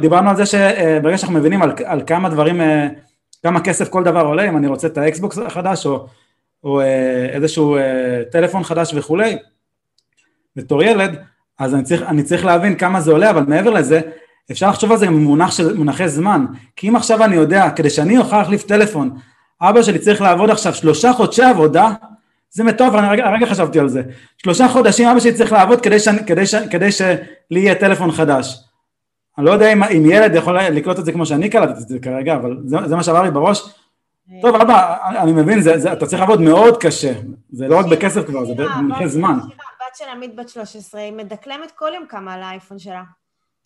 [0.00, 2.88] דיברנו על זה שברגע שאנחנו מבינים על, על כמה דברים, אה,
[3.44, 6.06] כמה כסף כל דבר עולה, אם אני רוצה את האקסבוקס החדש או,
[6.64, 7.76] או אה, איזשהו
[8.32, 9.36] טלפון חדש וכולי,
[10.56, 11.16] בתור ילד,
[11.58, 14.00] אז אני צריך, אני צריך להבין כמה זה עולה, אבל מעבר לזה,
[14.50, 18.18] אפשר לחשוב על זה במונח של מונחי זמן, כי אם עכשיו אני יודע, כדי שאני
[18.18, 19.10] אוכל להחליף טלפון,
[19.60, 21.92] אבא שלי צריך לעבוד עכשיו שלושה חודשי עבודה,
[22.50, 24.02] זה מטורף, אני הרגע, הרגע חשבתי על זה.
[24.38, 27.16] שלושה חודשים אבא שלי צריך לעבוד כדי, ש, כדי, ש, כדי שלי
[27.50, 28.64] יהיה טלפון חדש.
[29.38, 31.98] אני לא יודע אם, אם ילד יכול לקלוט את זה כמו שאני קלטתי את זה
[31.98, 33.74] כרגע, אבל זה, זה מה שעבר לי בראש.
[34.42, 37.12] טוב, אבא, אני מבין, זה, זה, אתה צריך לעבוד מאוד קשה.
[37.50, 39.38] זה לא רק בכסף כבר, זה במחיר זמן.
[39.38, 43.02] הבת של עמית בת 13, היא מדקלמת כל יום כמה על האייפון שלה.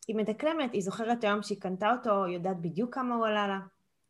[0.08, 3.58] היא מדקלמת, היא זוכרת היום שהיא קנתה אותו, היא יודעת בדיוק כמה הוא עלה לה.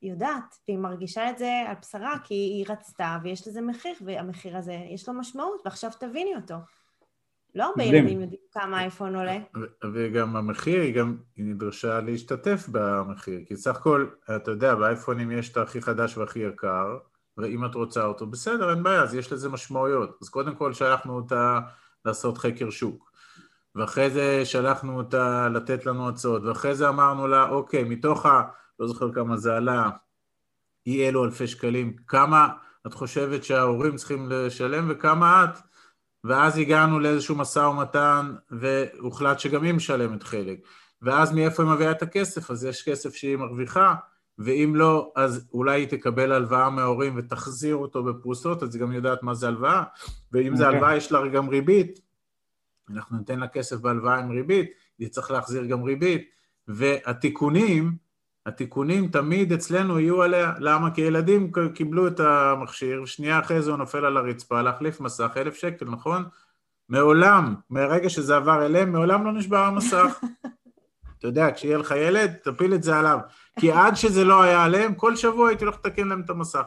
[0.00, 4.56] היא יודעת, והיא מרגישה את זה על בשרה כי היא רצתה ויש לזה מחיר, והמחיר
[4.56, 6.54] הזה יש לו משמעות, ועכשיו תביני אותו.
[7.54, 9.38] לא הרבה ילדים יודעים כמה אייפון עולה.
[9.92, 14.06] וגם המחיר, היא גם היא נדרשה להשתתף במחיר, כי סך הכל,
[14.36, 16.98] אתה יודע, באייפונים יש את הכי חדש והכי יקר,
[17.36, 20.18] ואם את רוצה אותו, בסדר, אין בעיה, אז יש לזה משמעויות.
[20.22, 21.60] אז קודם כל שלחנו אותה
[22.04, 23.12] לעשות חקר שוק,
[23.74, 28.42] ואחרי זה שלחנו אותה לתת לנו הצעות, ואחרי זה אמרנו לה, אוקיי, מתוך ה...
[28.80, 29.90] לא זוכר כמה זה עלה,
[30.86, 32.48] אי אלו אלפי שקלים, כמה
[32.86, 35.58] את חושבת שההורים צריכים לשלם וכמה את?
[36.24, 40.58] ואז הגענו לאיזשהו משא ומתן והוחלט שגם היא משלמת חלק.
[41.02, 42.50] ואז מאיפה היא מביאה את הכסף?
[42.50, 43.94] אז יש כסף שהיא מרוויחה,
[44.38, 49.22] ואם לא, אז אולי היא תקבל הלוואה מההורים ותחזיר אותו בפרוסות, אז היא גם יודעת
[49.22, 49.82] מה זה הלוואה,
[50.32, 50.56] ואם okay.
[50.56, 50.78] זה אוקיי.
[50.78, 52.00] הלוואה יש לה גם ריבית,
[52.90, 56.28] אנחנו ניתן לה כסף בהלוואה עם ריבית, היא צריך להחזיר גם ריבית,
[56.68, 57.96] והתיקונים,
[58.48, 60.90] התיקונים תמיד אצלנו יהיו עליה, למה?
[60.90, 65.54] כי ילדים קיבלו את המכשיר, שנייה אחרי זה הוא נופל על הרצפה, להחליף מסך, אלף
[65.54, 66.24] שקל, נכון?
[66.88, 70.20] מעולם, מהרגע שזה עבר אליהם, מעולם לא נשבר המסך.
[71.18, 73.18] אתה יודע, כשיהיה לך ילד, תפיל את זה עליו.
[73.60, 76.64] כי עד שזה לא היה עליהם, כל שבוע הייתי הולך לתקן להם את המסך.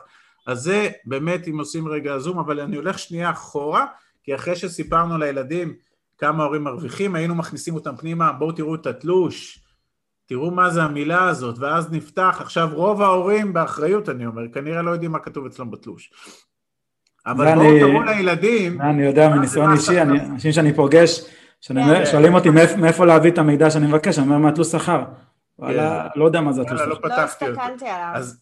[0.48, 3.86] אז זה באמת אם עושים רגע זום, אבל אני הולך שנייה אחורה,
[4.24, 5.74] כי אחרי שסיפרנו לילדים
[6.18, 9.61] כמה הורים מרוויחים, היינו מכניסים אותם פנימה, בואו תראו את התלוש,
[10.32, 14.92] תראו מה זה המילה הזאת, ואז נפתח, עכשיו רוב ההורים באחריות אני אומר, כנראה לא
[14.92, 16.12] יודעים מה כתוב אצלם בתלוש.
[17.26, 18.82] אבל בואו תראו לילדים...
[18.82, 21.22] אני יודע מניסיון אישי, אנשים שאני פוגש,
[22.12, 25.04] שואלים אותי מאיפה להביא את המידע שאני מבקש, אני אומר מהתלוש שכר.
[25.60, 26.20] וואלה, כן.
[26.20, 26.90] לא יודע מה זה התלוש שכר.
[26.90, 27.62] לא פתחתי אותו.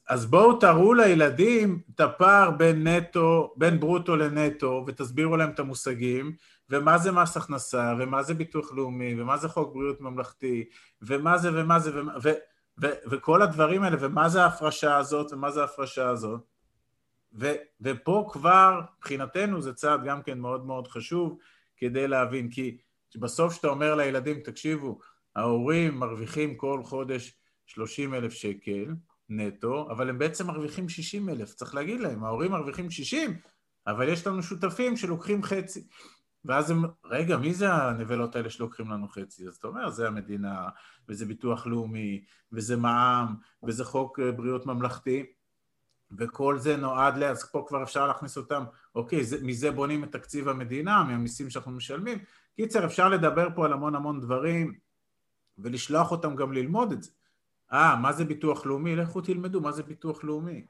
[0.09, 6.31] אז בואו תראו לילדים את הפער בין נטו, בין ברוטו לנטו, ותסבירו להם את המושגים,
[6.69, 10.69] ומה זה מס הכנסה, ומה זה ביטוח לאומי, ומה זה חוק בריאות ממלכתי,
[11.01, 12.29] ומה זה ומה זה, ומה, ו,
[12.81, 16.41] ו, וכל הדברים האלה, ומה זה ההפרשה הזאת, ומה זה ההפרשה הזאת.
[17.39, 21.37] ו, ופה כבר, מבחינתנו זה צעד גם כן מאוד מאוד חשוב
[21.77, 22.77] כדי להבין, כי
[23.15, 24.99] בסוף כשאתה אומר לילדים, תקשיבו,
[25.35, 27.33] ההורים מרוויחים כל חודש
[27.65, 28.85] 30 אלף שקל
[29.29, 33.39] נטו, אבל הם בעצם מרוויחים 60 אלף, צריך להגיד להם, ההורים מרוויחים 60,
[33.87, 35.87] אבל יש לנו שותפים שלוקחים חצי.
[36.49, 39.47] ואז הם, רגע, מי זה הנבלות האלה שלוקחים לנו חצי?
[39.47, 40.69] אז אתה אומר, זה המדינה,
[41.09, 45.25] וזה ביטוח לאומי, וזה מע"מ, וזה חוק אה, בריאות ממלכתי,
[46.17, 47.23] וכל זה נועד ל...
[47.23, 48.63] אז פה כבר אפשר להכניס אותם,
[48.95, 52.17] אוקיי, זה, מזה בונים את תקציב המדינה, מהמיסים שאנחנו משלמים.
[52.55, 54.73] קיצר, אפשר לדבר פה על המון המון דברים,
[55.57, 57.11] ולשלוח אותם גם ללמוד את זה.
[57.73, 58.95] אה, מה זה ביטוח לאומי?
[58.95, 60.65] לכו תלמדו, מה זה ביטוח לאומי?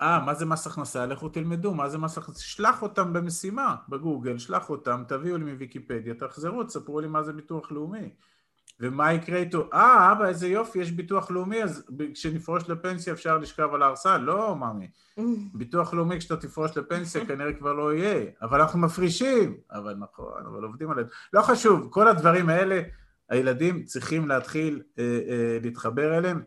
[0.00, 1.06] אה, מה זה מס הכנסה?
[1.06, 2.40] לכו תלמדו, מה זה מס הכנסה?
[2.40, 7.72] שלח אותם במשימה בגוגל, שלח אותם, תביאו לי מוויקיפדיה, תחזרו, תספרו לי מה זה ביטוח
[7.72, 8.10] לאומי.
[8.80, 9.68] ומה יקרה איתו?
[9.72, 14.18] אה, אבא, איזה יופי, יש ביטוח לאומי, אז כשנפרוש לפנסיה אפשר לשכב על ההרסה?
[14.18, 14.88] לא, ממי.
[15.54, 19.56] ביטוח לאומי כשאתה תפרוש לפנסיה כנראה כבר לא יהיה, אבל אנחנו מפרישים.
[19.72, 21.06] אבל נכון, אבל עובדים עליהם.
[21.32, 22.82] לא חשוב, כל הדברים האלה,
[23.28, 26.42] הילדים צריכים להתחיל אה, אה, להתחבר אליהם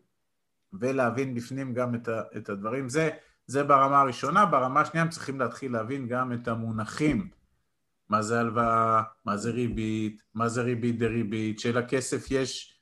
[0.73, 2.89] ולהבין בפנים גם את, ה, את הדברים.
[2.89, 3.10] זה
[3.47, 7.29] זה ברמה הראשונה, ברמה השנייה הם צריכים להתחיל להבין גם את המונחים.
[8.10, 12.79] מה זה הלוואה, מה זה ריבית, מה זה ריבית דריבית, שלכסף יש,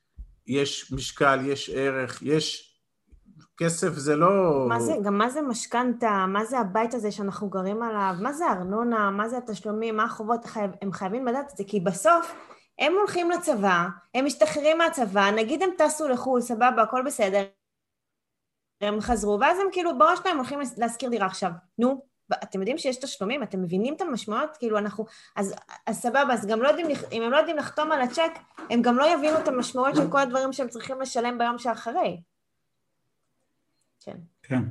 [0.47, 2.71] יש משקל, יש ערך, יש...
[3.57, 4.65] כסף זה לא...
[4.69, 8.45] מה זה, גם מה זה משכנתה, מה זה הבית הזה שאנחנו גרים עליו, מה זה
[8.51, 10.45] ארנונה, מה זה התשלומים, מה החובות,
[10.81, 12.35] הם חייבים לדעת את זה, כי בסוף
[12.79, 17.43] הם הולכים לצבא, הם משתחררים מהצבא, נגיד הם טסו לחו"ל, סבבה, הכל בסדר,
[18.81, 21.51] הם חזרו, ואז הם כאילו בראש שלהם הולכים להשכיר דירה עכשיו.
[21.77, 22.01] נו,
[22.33, 24.57] אתם יודעים שיש תשלומים, אתם מבינים את המשמעות?
[24.59, 28.01] כאילו אנחנו, אז, אז סבבה, אז גם לא יודעים, אם הם לא יודעים לחתום על
[28.01, 28.31] הצ'ק,
[28.69, 32.21] הם גם לא יבינו את המשמעות של כל הדברים שהם צריכים לשלם ביום שאחרי.
[34.05, 34.17] כן.
[34.43, 34.61] כן.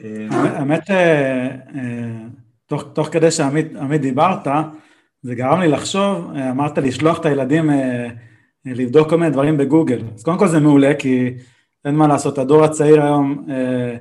[0.00, 4.46] אה, האמת, אה, אה, תוך כדי שעמית דיברת,
[5.22, 7.70] זה גרם לי לחשוב, אמרת לשלוח את הילדים
[8.64, 10.02] לבדוק כל מיני דברים בגוגל.
[10.14, 11.34] אז קודם כל זה מעולה, כי
[11.86, 13.96] אין מה לעשות, הדור הצעיר היום, אה,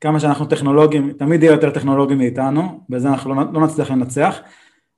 [0.00, 4.38] כמה שאנחנו טכנולוגים, תמיד יהיה יותר טכנולוגים מאיתנו, בזה אנחנו לא, לא נצליח לנצח,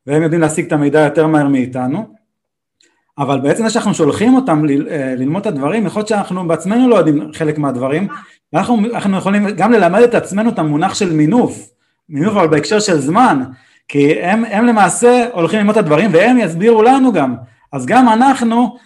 [0.06, 2.14] והם יודעים להשיג את המידע יותר מהר מאיתנו,
[3.18, 6.88] אבל בעצם זה שאנחנו שולחים אותם ל, אה, ללמוד את הדברים, יכול להיות שאנחנו בעצמנו
[6.88, 8.08] לא יודעים חלק מהדברים,
[8.52, 11.70] ואנחנו אנחנו יכולים גם ללמד את עצמנו את המונח של מינוף,
[12.08, 13.42] מינוף אבל בהקשר של זמן,
[13.88, 17.34] כי הם, הם למעשה הולכים ללמוד את הדברים והם יסבירו לנו גם,
[17.72, 18.76] אז גם אנחנו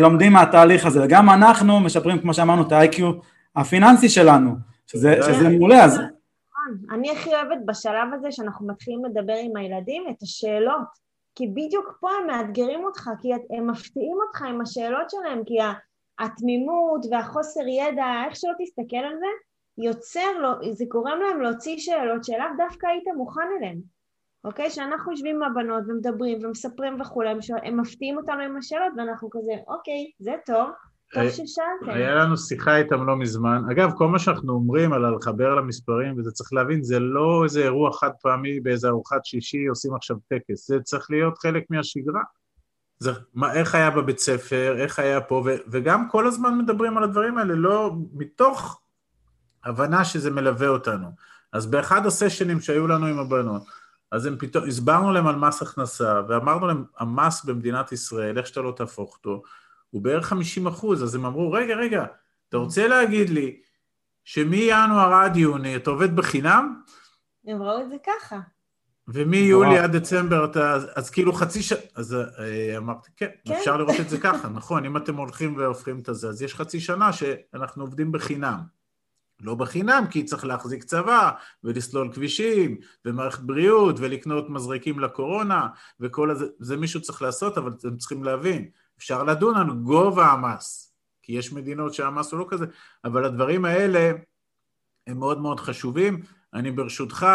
[0.00, 3.02] לומדים מהתהליך הזה, וגם אנחנו משפרים כמו שאמרנו את ה-IQ
[3.56, 4.54] הפיננסי שלנו,
[4.86, 5.98] שזה, שזה מעולה, אז...
[5.98, 6.94] נכון.
[6.96, 12.08] אני הכי אוהבת בשלב הזה שאנחנו מתחילים לדבר עם הילדים את השאלות, כי בדיוק פה
[12.20, 15.54] הם מאתגרים אותך, כי הם מפתיעים אותך עם השאלות שלהם, כי
[16.18, 19.26] התמימות והחוסר ידע, איך שלא תסתכל על זה,
[19.78, 23.78] יוצר, לו, זה גורם להם להוציא שאלות שלאו דווקא היית מוכן אליהן,
[24.44, 24.70] אוקיי?
[24.70, 27.28] שאנחנו יושבים עם הבנות ומדברים ומספרים וכולי,
[27.62, 30.68] הם מפתיעים אותנו עם השאלות ואנחנו כזה, אוקיי, זה טוב,
[31.12, 31.88] טוב אה, ששאלתם.
[31.88, 33.62] היה לנו שיחה איתם לא מזמן.
[33.70, 37.92] אגב, כל מה שאנחנו אומרים על לחבר למספרים, וזה צריך להבין, זה לא איזה אירוע
[37.92, 42.22] חד פעמי באיזה ארוחת שישי, עושים עכשיו טקס, זה צריך להיות חלק מהשגרה.
[42.98, 47.04] זה, מה, איך היה בבית ספר, איך היה פה, ו, וגם כל הזמן מדברים על
[47.04, 48.80] הדברים האלה, לא מתוך
[49.64, 51.06] הבנה שזה מלווה אותנו.
[51.52, 53.62] אז באחד הסשנים שהיו לנו עם הבנות,
[54.14, 58.60] אז הם פתאום, הסברנו להם על מס הכנסה, ואמרנו להם, המס במדינת ישראל, איך שאתה
[58.60, 59.42] לא תהפוך אותו,
[59.90, 62.04] הוא בערך 50 אחוז, אז הם אמרו, רגע, רגע,
[62.48, 63.60] אתה רוצה להגיד לי
[64.24, 66.80] שמינואר עד יוני אתה עובד בחינם?
[67.46, 68.40] הם ראו את זה ככה.
[69.08, 73.76] ומיולי עד דצמבר אתה, אז, אז כאילו חצי שנה, אז אה, אמרתי, כן, כן, אפשר
[73.76, 77.12] לראות את זה ככה, נכון, אם אתם הולכים והופכים את זה, אז יש חצי שנה
[77.12, 78.60] שאנחנו עובדים בחינם.
[79.40, 81.30] לא בחינם, כי צריך להחזיק צבא,
[81.64, 85.68] ולסלול כבישים, ומערכת בריאות, ולקנות מזרקים לקורונה,
[86.00, 88.68] וכל הזה, זה מישהו צריך לעשות, אבל אתם צריכים להבין,
[88.98, 92.66] אפשר לדון על גובה המס, כי יש מדינות שהמס הוא לא כזה,
[93.04, 94.12] אבל הדברים האלה
[95.06, 96.20] הם מאוד מאוד חשובים.
[96.54, 97.26] אני ברשותך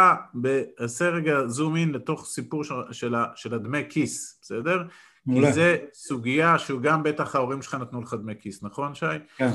[0.82, 4.84] אעשה רגע זום אין לתוך סיפור של, של, של הדמי כיס, בסדר?
[5.26, 5.48] מולה.
[5.48, 9.06] כי זה סוגיה שהוא גם בטח ההורים שלך נתנו לך דמי כיס, נכון שי?
[9.38, 9.52] כן.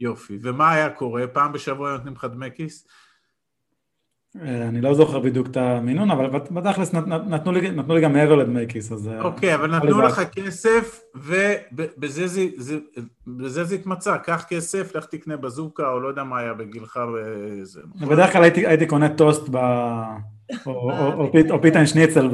[0.00, 0.38] יופי.
[0.42, 1.26] ומה היה קורה?
[1.26, 2.86] פעם בשבוע נותנים לך דמי כיס?
[4.42, 6.94] אה, אני לא זוכר בדיוק את המינון, אבל בתכלס
[7.26, 9.08] נתנו לי, נתנו לי גם מעבר לדמי כיס, אז...
[9.08, 12.78] אה, אוקיי, אבל נתנו לך כסף, ובזה זה, זה,
[13.26, 17.80] בזה זה התמצא, קח כסף, לך תקנה בזוקה, או לא יודע מה היה בגילך וזה.
[17.94, 18.08] נכון?
[18.08, 19.58] בדרך כלל הייתי, הייתי קונה טוסט ב...
[20.66, 22.28] או, פיתה שניצל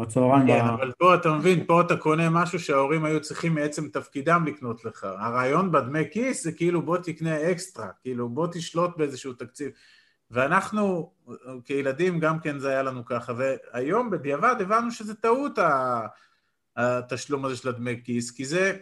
[0.00, 0.46] בצהריים.
[0.46, 4.84] כן, אבל פה אתה מבין, פה אתה קונה משהו שההורים היו צריכים מעצם תפקידם לקנות
[4.84, 5.04] לך.
[5.18, 9.70] הרעיון בדמי כיס זה כאילו בוא תקנה אקסטרה, כאילו בוא תשלוט באיזשהו תקציב.
[10.30, 11.12] ואנחנו
[11.64, 15.58] כילדים גם כן זה היה לנו ככה, והיום בדיעבד הבנו שזה טעות
[16.76, 18.76] התשלום הזה של הדמי כיס, כי זה,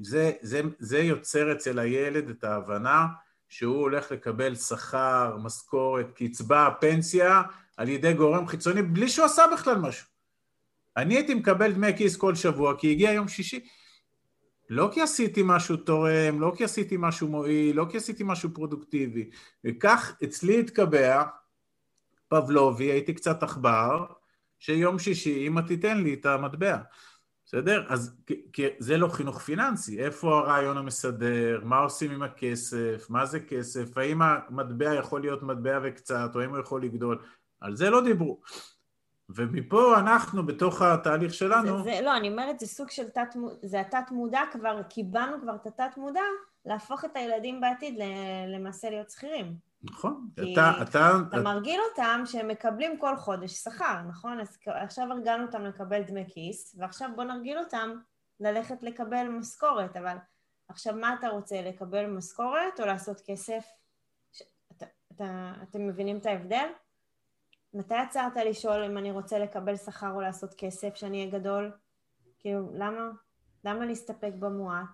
[0.00, 3.06] זה, זה, זה יוצר אצל הילד את ההבנה
[3.48, 7.42] שהוא הולך לקבל שכר, משכורת, קצבה, פנסיה,
[7.76, 10.06] על ידי גורם חיצוני בלי שהוא עשה בכלל משהו.
[10.96, 13.66] אני הייתי מקבל דמי כיס כל שבוע כי הגיע יום שישי,
[14.70, 19.30] לא כי עשיתי משהו תורם, לא כי עשיתי משהו מועיל, לא כי עשיתי משהו פרודוקטיבי.
[19.64, 21.22] וכך אצלי התקבע
[22.28, 24.06] פבלובי, הייתי קצת עכבר,
[24.58, 26.76] שיום שישי אמא תיתן לי את המטבע.
[27.44, 27.84] בסדר?
[27.88, 28.16] אז
[28.78, 34.22] זה לא חינוך פיננסי, איפה הרעיון המסדר, מה עושים עם הכסף, מה זה כסף, האם
[34.22, 37.18] המטבע יכול להיות מטבע וקצת, או האם הוא יכול לגדול,
[37.62, 38.40] על זה לא דיברו.
[39.28, 41.78] ומפה אנחנו בתוך התהליך שלנו...
[41.78, 43.36] זה, זה, לא, אני אומרת, זה סוג של תת...
[43.62, 46.22] זה התת מודע כבר, קיבלנו כבר את התת מודע,
[46.64, 47.98] להפוך את הילדים בעתיד
[48.48, 49.56] למעשה להיות שכירים.
[49.82, 50.28] נכון.
[50.36, 54.40] כי אתה, אתה, אתה מרגיל אותם שהם מקבלים כל חודש שכר, נכון?
[54.40, 57.90] אז עכשיו הרגלנו אותם לקבל דמי כיס, ועכשיו בוא נרגיל אותם
[58.40, 60.16] ללכת לקבל משכורת, אבל
[60.68, 63.64] עכשיו מה אתה רוצה, לקבל משכורת או לעשות כסף?
[64.32, 64.42] ש...
[64.76, 66.66] אתה, אתה, אתם מבינים את ההבדל?
[67.74, 71.72] מתי עצרת לשאול אם אני רוצה לקבל שכר או לעשות כסף שאני אהיה גדול?
[72.38, 73.10] כאילו, למה?
[73.64, 74.86] למה להסתפק במועט?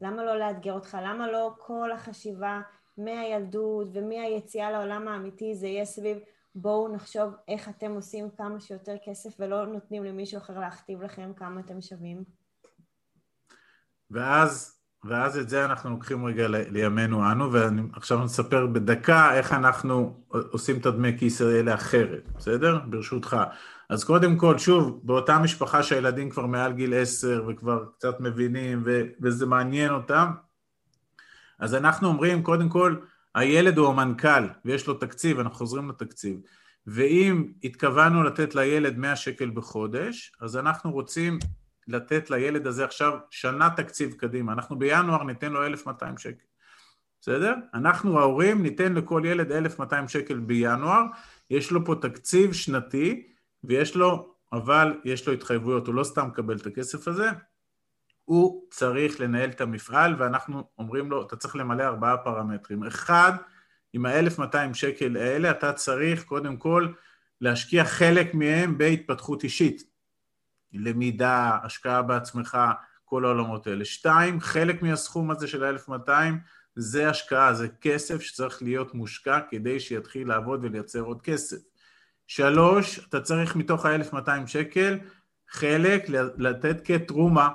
[0.00, 0.98] למה לא לאתגר אותך?
[1.02, 2.60] למה לא כל החשיבה
[2.98, 6.18] מהילדות ומהיציאה לעולם האמיתי זה יהיה סביב
[6.54, 11.60] בואו נחשוב איך אתם עושים כמה שיותר כסף ולא נותנים למישהו אחר להכתיב לכם כמה
[11.60, 12.24] אתם שווים?
[14.10, 14.77] ואז
[15.08, 20.86] ואז את זה אנחנו לוקחים רגע לימינו אנו, ועכשיו נספר בדקה איך אנחנו עושים את
[20.86, 22.78] הדמי כיס האלה אחרת, בסדר?
[22.86, 23.36] ברשותך.
[23.88, 29.02] אז קודם כל, שוב, באותה משפחה שהילדים כבר מעל גיל עשר וכבר קצת מבינים ו-
[29.22, 30.30] וזה מעניין אותם,
[31.58, 32.96] אז אנחנו אומרים, קודם כל,
[33.34, 36.40] הילד הוא המנכ"ל ויש לו תקציב, אנחנו חוזרים לתקציב.
[36.86, 41.38] ואם התכוונו לתת לילד 100 שקל בחודש, אז אנחנו רוצים
[41.88, 46.44] לתת לילד הזה עכשיו שנה תקציב קדימה, אנחנו בינואר ניתן לו 1,200 שקל,
[47.20, 47.54] בסדר?
[47.74, 51.02] אנחנו ההורים ניתן לכל ילד 1,200 שקל בינואר,
[51.50, 53.26] יש לו פה תקציב שנתי
[53.64, 57.30] ויש לו, אבל יש לו התחייבויות, הוא לא סתם מקבל את הכסף הזה,
[58.24, 62.84] הוא צריך לנהל את המפעל ואנחנו אומרים לו, אתה צריך למלא ארבעה פרמטרים.
[62.84, 63.32] אחד,
[63.92, 66.88] עם ה-1,200 שקל האלה אתה צריך קודם כל
[67.40, 69.82] להשקיע חלק מהם בהתפתחות אישית,
[70.72, 72.58] למידה, השקעה בעצמך,
[73.04, 73.84] כל העולמות האלה.
[73.84, 76.10] שתיים, חלק מהסכום הזה של ה-1200
[76.76, 81.56] זה השקעה, זה כסף שצריך להיות מושקע כדי שיתחיל לעבוד ולייצר עוד כסף.
[82.26, 84.98] שלוש, אתה צריך מתוך ה-1200 שקל
[85.48, 87.48] חלק לתת כתרומה,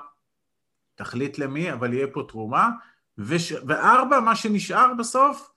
[0.95, 2.69] תחליט למי, אבל יהיה פה תרומה,
[3.17, 3.53] וש...
[3.67, 5.51] וארבע, מה שנשאר בסוף,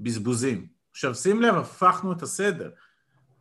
[0.00, 0.66] בזבוזים.
[0.90, 2.70] עכשיו שים לב, הפכנו את הסדר.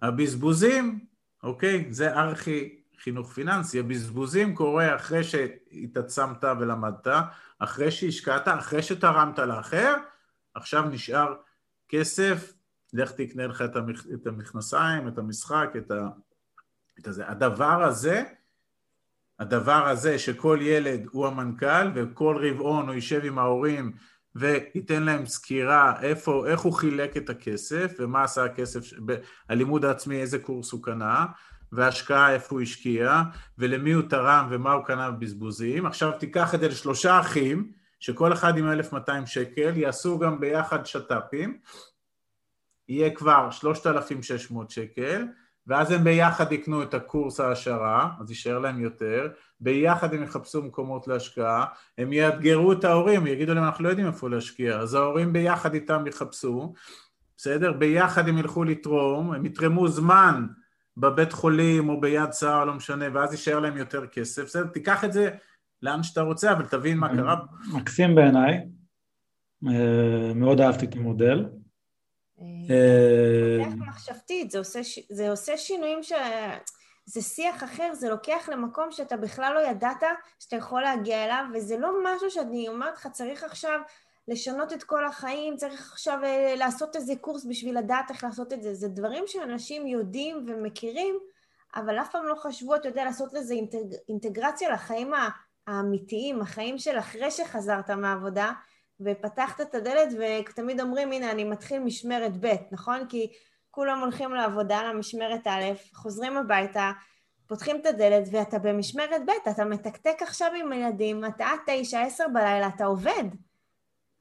[0.02, 1.00] הבזבוזים,
[1.44, 7.08] אוקיי, זה ארכי חינוך פיננסי, הבזבוזים קורה אחרי שהתעצמת ולמדת,
[7.60, 9.96] אחרי שהשקעת, אחרי שתרמת לאחר,
[10.54, 11.36] עכשיו נשאר
[11.90, 12.54] כסף,
[12.94, 13.64] לך תקנה לך
[14.14, 16.08] את המכנסיים, את המשחק, את, ה...
[17.00, 17.28] את הזה.
[17.28, 18.24] הדבר הזה,
[19.40, 23.92] הדבר הזה שכל ילד הוא המנכ"ל וכל רבעון הוא יישב עם ההורים
[24.36, 28.80] וייתן להם סקירה איפה, איך הוא חילק את הכסף ומה עשה הכסף,
[29.50, 31.26] הלימוד העצמי, איזה קורס הוא קנה
[31.72, 33.22] והשקעה איפה הוא השקיע
[33.58, 35.86] ולמי הוא תרם ומה הוא קנה בבזבוזים.
[35.86, 41.60] עכשיו תיקח את זה לשלושה אחים שכל אחד עם 1,200 שקל, יעשו גם ביחד שת"פים,
[42.88, 45.26] יהיה כבר 3,600 שקל
[45.70, 49.28] ואז הם ביחד יקנו את הקורס העשרה, אז יישאר להם יותר,
[49.60, 51.66] ביחד הם יחפשו מקומות להשקעה,
[51.98, 56.08] הם יאתגרו את ההורים, יגידו להם אנחנו לא יודעים איפה להשקיע, אז ההורים ביחד איתם
[56.08, 56.74] יחפשו,
[57.38, 57.74] בסדר?
[57.74, 60.48] ביחד הם ילכו לתרום, הם יתרמו זמן
[61.00, 64.68] בבית חולים או ביד שר, לא משנה, ואז יישאר להם יותר כסף, בסדר?
[64.68, 65.30] תיקח את זה
[65.82, 67.36] לאן שאתה רוצה, אבל תבין מה קרה.
[67.74, 68.66] מקסים בעיניי,
[69.68, 71.46] אה, מאוד אהבתי את המודל.
[72.42, 76.12] אה, מחשבתית, זה עושה, זה עושה שינויים ש...
[77.06, 80.04] זה שיח אחר, זה לוקח למקום שאתה בכלל לא ידעת
[80.40, 83.80] שאתה יכול להגיע אליו, וזה לא משהו שאני אומרת לך, צריך עכשיו
[84.30, 88.64] לשנות את כל החיים, צריך עכשיו אה, לעשות איזה קורס בשביל לדעת איך לעשות את
[88.64, 88.74] זה.
[88.74, 91.16] זה דברים שאנשים יודעים ומכירים,
[91.76, 93.96] אבל אף פעם לא חשבו, אתה יודע, לעשות לזה אינטג...
[94.10, 95.14] אינטגרציה לחיים
[95.68, 98.52] האמיתיים, החיים של אחרי שחזרת מהעבודה,
[99.02, 103.08] ופתחת את הדלת, ותמיד אומרים, הנה, אני מתחיל משמרת ב', נכון?
[103.10, 103.32] כי
[103.72, 105.64] כולם הולכים לעבודה, למשמרת א',
[105.94, 106.92] חוזרים הביתה,
[107.48, 112.28] פותחים את הדלת, ואתה במשמרת ב', אתה מתקתק עכשיו עם הילדים, אתה עד תשע, עשר
[112.34, 113.24] בלילה, אתה עובד.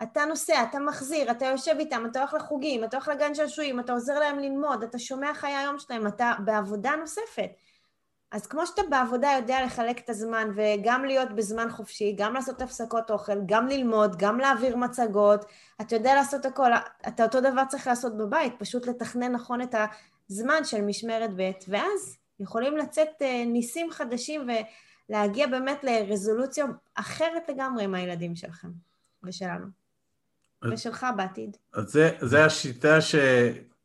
[0.02, 3.92] אתה נוסע, אתה מחזיר, אתה יושב איתם, אתה הולך לחוגים, אתה הולך לגן שעשועים, אתה
[3.92, 7.50] עוזר להם ללמוד, אתה שומע חיי היום שלהם, אתה בעבודה נוספת.
[8.30, 13.10] אז כמו שאתה בעבודה יודע לחלק את הזמן וגם להיות בזמן חופשי, גם לעשות הפסקות
[13.10, 15.44] אוכל, גם ללמוד, גם להעביר מצגות,
[15.80, 16.70] אתה יודע לעשות הכל,
[17.08, 19.74] אתה אותו דבר צריך לעשות בבית, פשוט לתכנן נכון את
[20.30, 24.48] הזמן של משמרת ב', ואז יכולים לצאת אה, ניסים חדשים
[25.08, 28.68] ולהגיע באמת לרזולוציה אחרת לגמרי עם הילדים שלכם
[29.22, 29.66] ושלנו,
[30.64, 31.56] ושלך בעתיד.
[31.72, 33.14] אז זה, זה השיטה ש...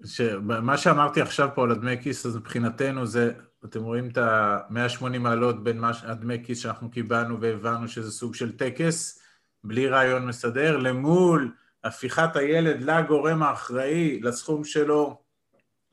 [0.05, 3.31] שמה שאמרתי עכשיו פה על הדמי כיס, אז מבחינתנו זה
[3.65, 9.19] אתם רואים את ה-180 מעלות בין הדמי כיס שאנחנו קיבלנו והבנו שזה סוג של טקס,
[9.63, 11.51] בלי רעיון מסדר, למול
[11.83, 15.21] הפיכת הילד לגורם האחראי, לסכום שלו,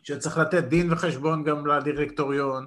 [0.02, 2.66] שצריך לתת דין וחשבון גם לדירקטוריון,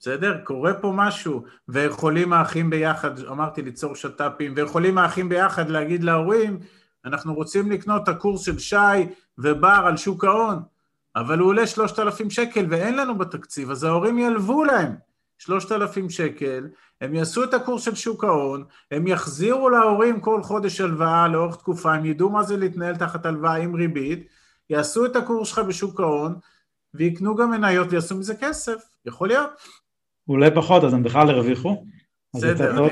[0.00, 0.40] בסדר?
[0.44, 6.58] קורה פה משהו, ויכולים האחים ביחד, אמרתי ליצור שת"פים, ויכולים האחים ביחד להגיד להורים,
[7.06, 8.76] אנחנו רוצים לקנות את הקורס של שי
[9.38, 10.58] ובר על שוק ההון,
[11.16, 14.94] אבל הוא עולה 3,000 שקל ואין לנו בתקציב, אז ההורים ילוו להם
[15.38, 16.68] 3,000 שקל,
[17.00, 21.94] הם יעשו את הקורס של שוק ההון, הם יחזירו להורים כל חודש הלוואה לאורך תקופה,
[21.94, 24.26] הם ידעו מה זה להתנהל תחת הלוואה עם ריבית,
[24.70, 26.34] יעשו את הקורס שלך בשוק ההון,
[26.94, 29.50] ויקנו גם מניות ויעשו מזה כסף, יכול להיות.
[30.28, 31.84] אולי פחות, אז הם בכלל הרוויחו.
[32.36, 32.88] בסדר.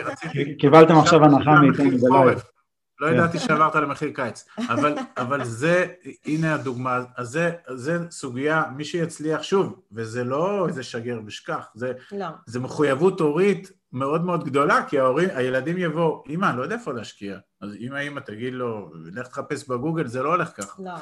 [0.58, 2.53] קיבלתם עכשיו הנחה מאיתנו בלייב.
[3.00, 3.14] לא כן.
[3.14, 5.86] ידעתי שעברת למחיר קיץ, אבל, אבל זה,
[6.26, 11.92] הנה הדוגמה, אז זה, זה סוגיה, מי שיצליח, שוב, וזה לא איזה שגר ושכח, זה,
[12.12, 12.26] לא.
[12.46, 16.92] זה מחויבות הורית מאוד מאוד גדולה, כי ההורים, הילדים יבואו, אמא, אני לא יודע איפה
[16.92, 20.82] להשקיע, אז אם האמא תגיד לו, לך תחפש בגוגל, זה לא הולך ככה.
[20.82, 20.94] לא.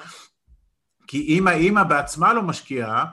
[1.06, 3.04] כי אם האמא בעצמה לא משקיעה,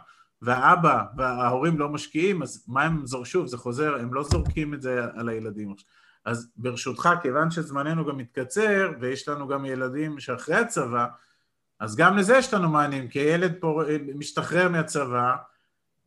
[0.41, 4.81] והאבא וההורים לא משקיעים, אז מה הם זור, שוב, זה חוזר, הם לא זורקים את
[4.81, 5.87] זה על הילדים עכשיו.
[6.29, 11.05] אז ברשותך, כיוון שזמננו גם מתקצר, ויש לנו גם ילדים שאחרי הצבא,
[11.79, 13.81] אז גם לזה יש לנו מענים, כי הילד פה
[14.15, 15.35] משתחרר מהצבא,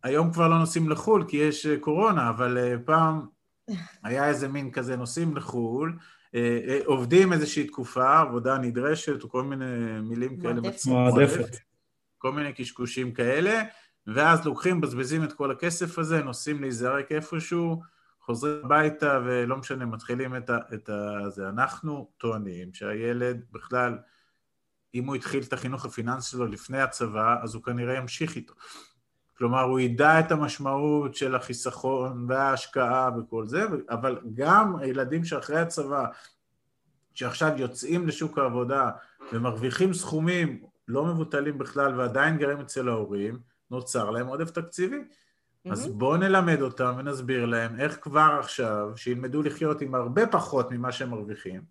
[0.02, 3.26] היום כבר לא נוסעים לחו"ל כי יש אה, קורונה, אבל אה, פעם
[4.02, 5.98] היה איזה מין כזה נוסעים לחו"ל,
[6.34, 10.60] אה, עובדים איזושהי תקופה, עבודה נדרשת, או כל מיני מילים כאלה.
[10.86, 11.56] מועדפת.
[12.18, 13.62] כל מיני קשקושים כאלה,
[14.06, 17.82] ואז לוקחים, מבזבזים את כל הכסף הזה, נוסעים להיזרק איפשהו,
[18.26, 21.30] חוזרים הביתה ולא משנה, מתחילים את, ה, את ה...
[21.30, 21.48] זה.
[21.48, 23.98] אנחנו טוענים שהילד בכלל,
[24.94, 28.54] אם הוא התחיל את החינוך הפיננסי שלו לפני הצבא, אז הוא כנראה ימשיך איתו.
[29.38, 36.06] כלומר, הוא ידע את המשמעות של החיסכון וההשקעה וכל זה, אבל גם הילדים שאחרי הצבא,
[37.14, 38.90] שעכשיו יוצאים לשוק העבודה
[39.32, 43.38] ומרוויחים סכומים לא מבוטלים בכלל ועדיין גרים אצל ההורים,
[43.70, 45.04] נוצר להם עודף תקציבי.
[45.66, 45.72] Mm-hmm.
[45.72, 50.92] אז בואו נלמד אותם ונסביר להם איך כבר עכשיו, שילמדו לחיות עם הרבה פחות ממה
[50.92, 51.62] שהם מרוויחים,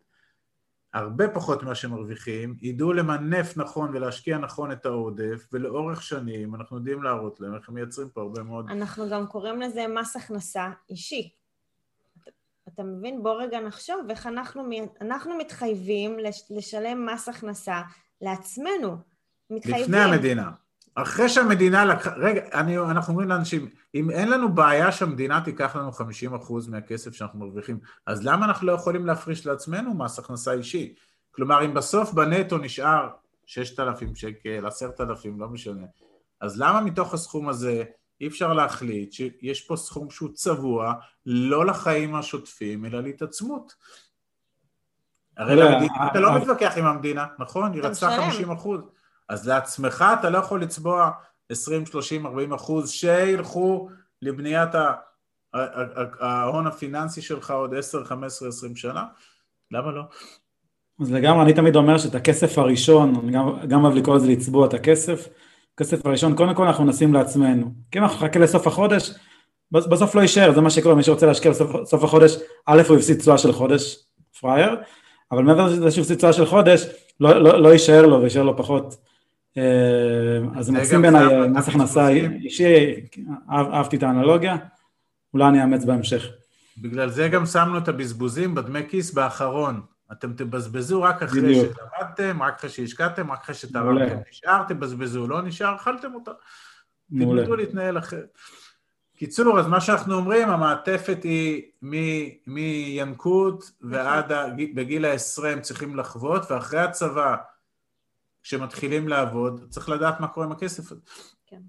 [0.94, 6.78] הרבה פחות ממה שהם מרוויחים, ידעו למנף נכון ולהשקיע נכון את העודף, ולאורך שנים אנחנו
[6.78, 8.70] יודעים להראות להם איך הם מייצרים פה הרבה מאוד...
[8.70, 11.30] אנחנו גם קוראים לזה מס הכנסה אישי.
[12.22, 12.32] אתה,
[12.68, 13.24] אתה מבין?
[13.24, 14.64] בוא רגע נחשוב איך אנחנו,
[15.02, 16.18] אנחנו מתחייבים
[16.50, 17.82] לשלם מס הכנסה
[18.22, 18.98] לעצמנו.
[19.50, 19.84] מתחייבים.
[19.84, 20.52] לפני המדינה.
[20.96, 25.92] אחרי שהמדינה לקחה, רגע, אני, אנחנו אומרים לאנשים, אם אין לנו בעיה שהמדינה תיקח לנו
[25.92, 25.94] 50%
[26.70, 30.96] מהכסף שאנחנו מרוויחים, אז למה אנחנו לא יכולים להפריש לעצמנו מס הכנסה אישי?
[31.32, 33.10] כלומר, אם בסוף בנטו נשאר
[33.46, 35.86] 6,000 שקל, 10,000, לא משנה,
[36.42, 37.84] אז למה מתוך הסכום הזה
[38.22, 40.94] אי אפשר להחליט שיש פה סכום שהוא צבוע
[41.26, 43.76] לא לחיים השוטפים, אלא להתעצמות?
[45.38, 47.74] הרי למדינה, אתה לא מתווכח עם המדינה, נכון?
[47.74, 48.82] היא רצתה 50 אחוז.
[49.32, 51.12] אז לעצמך אתה לא יכול לצבוע
[51.50, 53.90] 20, 30, 40 אחוז שילכו
[54.22, 54.70] לבניית
[56.20, 59.04] ההון הפיננסי שלך עוד 10, 15, 20 שנה?
[59.72, 60.02] למה לא?
[61.02, 64.68] אז לגמרי, אני תמיד אומר שאת הכסף הראשון, אני גם, גם אוהב לקרוא לזה לצבוע
[64.68, 65.28] את הכסף,
[65.76, 67.74] הכסף הראשון, קודם כל אנחנו נשים לעצמנו.
[67.92, 69.12] כי אם אנחנו נחכה לסוף החודש,
[69.72, 73.38] בסוף לא יישאר, זה מה שקורה, מי שרוצה להשקיע בסוף החודש, א' הוא הפסיד תשואה
[73.38, 74.06] של חודש,
[74.42, 74.76] פראייר,
[75.32, 76.86] אבל מעבר לזה שהוא הפסיד תשואה של חודש,
[77.20, 79.11] לא, לא, לא יישאר לו ויישאר לו פחות
[80.56, 82.96] אז זה מקסים בעיניי מס הכנסה אישי,
[83.50, 84.58] אהבתי את האנלוגיה,
[85.34, 86.26] אולי אני אאמץ בהמשך.
[86.78, 89.82] בגלל זה גם שמנו את הבזבוזים בדמי כיס באחרון.
[90.12, 94.18] אתם תבזבזו רק אחרי שלמדתם, רק אחרי שהשקעתם, רק אחרי שתרמתם.
[94.32, 96.32] נשאר, תבזבזו, לא נשאר, אכלתם אותה.
[97.10, 98.38] תלמדו להתנהל אחרת.
[99.18, 101.64] קיצור, אז מה שאנחנו אומרים, המעטפת היא
[102.48, 104.32] מינקות ועד
[104.76, 107.36] בגיל העשרה הם צריכים לחוות, ואחרי הצבא
[108.44, 111.02] כשמתחילים לעבוד, צריך לדעת מה קורה עם הכסף הזה.
[111.48, 111.62] כן.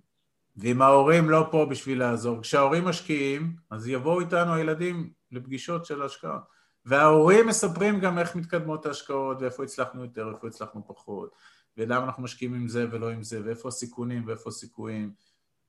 [0.56, 6.38] ואם ההורים לא פה בשביל לעזור, כשההורים משקיעים, אז יבואו איתנו הילדים לפגישות של השקעה.
[6.84, 11.34] וההורים מספרים גם איך מתקדמות ההשקעות, ואיפה הצלחנו יותר, ואיפה הצלחנו פחות,
[11.76, 15.12] ולמה אנחנו משקיעים עם זה ולא עם זה, ואיפה הסיכונים ואיפה הסיכויים,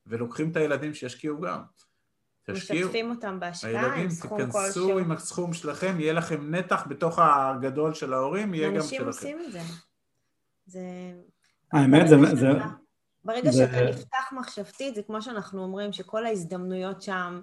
[0.06, 1.60] ולוקחים את הילדים שישקיעו גם.
[2.44, 2.88] תשקיעו.
[2.88, 4.58] משתפים אותם בהשקעה עם סכום כלשהו.
[4.58, 9.06] הילדים, תיכנסו עם הסכום שלכם, יהיה לכם נתח בתוך הגדול של ההורים, יהיה גם שלכם.
[9.06, 9.60] אנשים עושים את זה.
[10.66, 10.80] זה...
[11.72, 12.16] האמת, זה...
[12.34, 12.48] זה...
[13.24, 13.66] ברגע זה...
[13.66, 17.40] שאתה נפתח מחשבתית, זה כמו שאנחנו אומרים, שכל ההזדמנויות שם,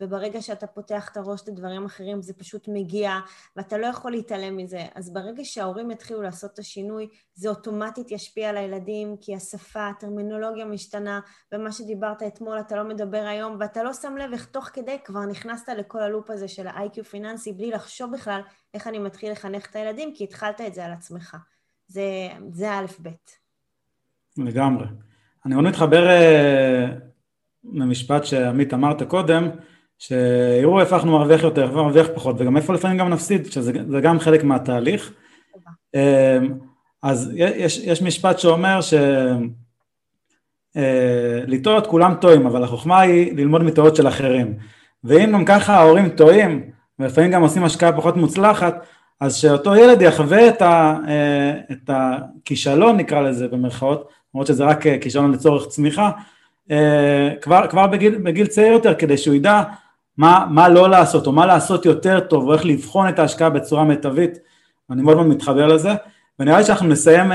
[0.00, 3.12] וברגע שאתה פותח את הראש לדברים אחרים, זה פשוט מגיע,
[3.56, 4.86] ואתה לא יכול להתעלם מזה.
[4.94, 10.64] אז ברגע שההורים יתחילו לעשות את השינוי, זה אוטומטית ישפיע על הילדים, כי השפה, הטרמינולוגיה
[10.64, 11.20] משתנה,
[11.52, 15.24] ומה שדיברת אתמול אתה לא מדבר היום, ואתה לא שם לב איך תוך כדי כבר
[15.24, 18.40] נכנסת לכל הלופ הזה של ה-IQ פיננסי, בלי לחשוב בכלל
[18.74, 21.36] איך אני מתחיל לחנך את הילדים, כי התחלת את זה על עצמך.
[21.90, 23.08] זה, זה א' ב'.
[24.38, 24.86] לגמרי.
[25.46, 26.90] אני מאוד מתחבר uh,
[27.72, 29.48] למשפט שעמית אמרת קודם,
[29.98, 33.72] שיראו איפה אנחנו מרוויח יותר, איפה מרוויח פחות, וגם איפה לפעמים גם נפסיד, שזה
[34.02, 35.12] גם חלק מהתהליך.
[35.96, 35.98] Uh,
[37.02, 38.94] אז יש, יש משפט שאומר ש...
[40.76, 40.80] Uh,
[41.46, 44.54] לטעות כולם טועים, אבל החוכמה היא ללמוד מטעות של אחרים.
[45.04, 48.86] ואם גם ככה ההורים טועים, ולפעמים גם עושים השקעה פחות מוצלחת,
[49.20, 54.86] אז שאותו ילד יחווה את, ה, אה, את הכישלון נקרא לזה במרכאות, למרות שזה רק
[54.86, 56.10] אה, כישלון לצורך צמיחה,
[56.70, 59.62] אה, כבר, כבר בגיל, בגיל צעיר יותר כדי שהוא ידע
[60.16, 63.84] מה, מה לא לעשות או מה לעשות יותר טוב או איך לבחון את ההשקעה בצורה
[63.84, 64.38] מיטבית,
[64.90, 65.90] אני מאוד מאוד מתחבר לזה,
[66.38, 67.32] ונראה לי שאנחנו נסיים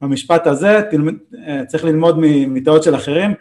[0.00, 1.14] במשפט הזה, תלמד,
[1.66, 2.16] צריך ללמוד
[2.48, 3.34] מטעות של אחרים,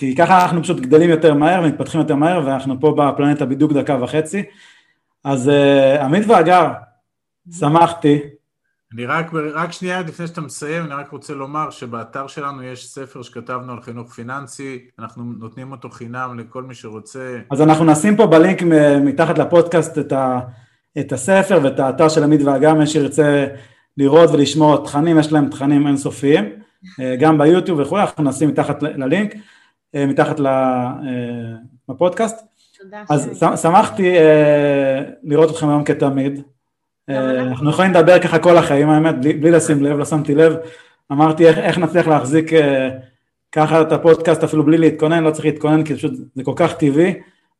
[0.00, 4.02] כי ככה אנחנו פשוט גדלים יותר מהר ומתפתחים יותר מהר ואנחנו פה בפלנטה בדיוק דקה
[4.02, 4.42] וחצי.
[5.24, 6.68] אז uh, עמית ואגר,
[7.58, 8.20] שמחתי.
[8.94, 13.22] אני רק, רק שנייה לפני שאתה מסיים, אני רק רוצה לומר שבאתר שלנו יש ספר
[13.22, 17.38] שכתבנו על חינוך פיננסי, אנחנו נותנים אותו חינם לכל מי שרוצה.
[17.50, 18.62] אז אנחנו נשים פה בלינק
[19.04, 20.40] מתחת לפודקאסט את, ה,
[20.98, 23.46] את הספר ואת האתר של עמית ואגר, מי שירצה
[23.96, 26.44] לראות ולשמוע תכנים, יש להם תכנים אינסופיים,
[27.00, 29.34] אה, גם ביוטיוב וכו', אנחנו נשים מתחת ללינק.
[29.94, 30.36] אה, מתחת
[31.88, 32.36] לפודקאסט.
[32.36, 32.44] אה,
[32.82, 33.02] תודה.
[33.08, 36.42] אז שמחתי אה, לראות אתכם היום כתמיד.
[37.08, 40.56] אנחנו יכולים לדבר ככה כל החיים האמת, בלי, בלי לשים לב, לא שמתי לב.
[41.12, 42.50] אמרתי איך, איך נצליח להחזיק
[43.52, 47.14] ככה את הפודקאסט אפילו בלי להתכונן, לא צריך להתכונן כי פשוט זה כל כך טבעי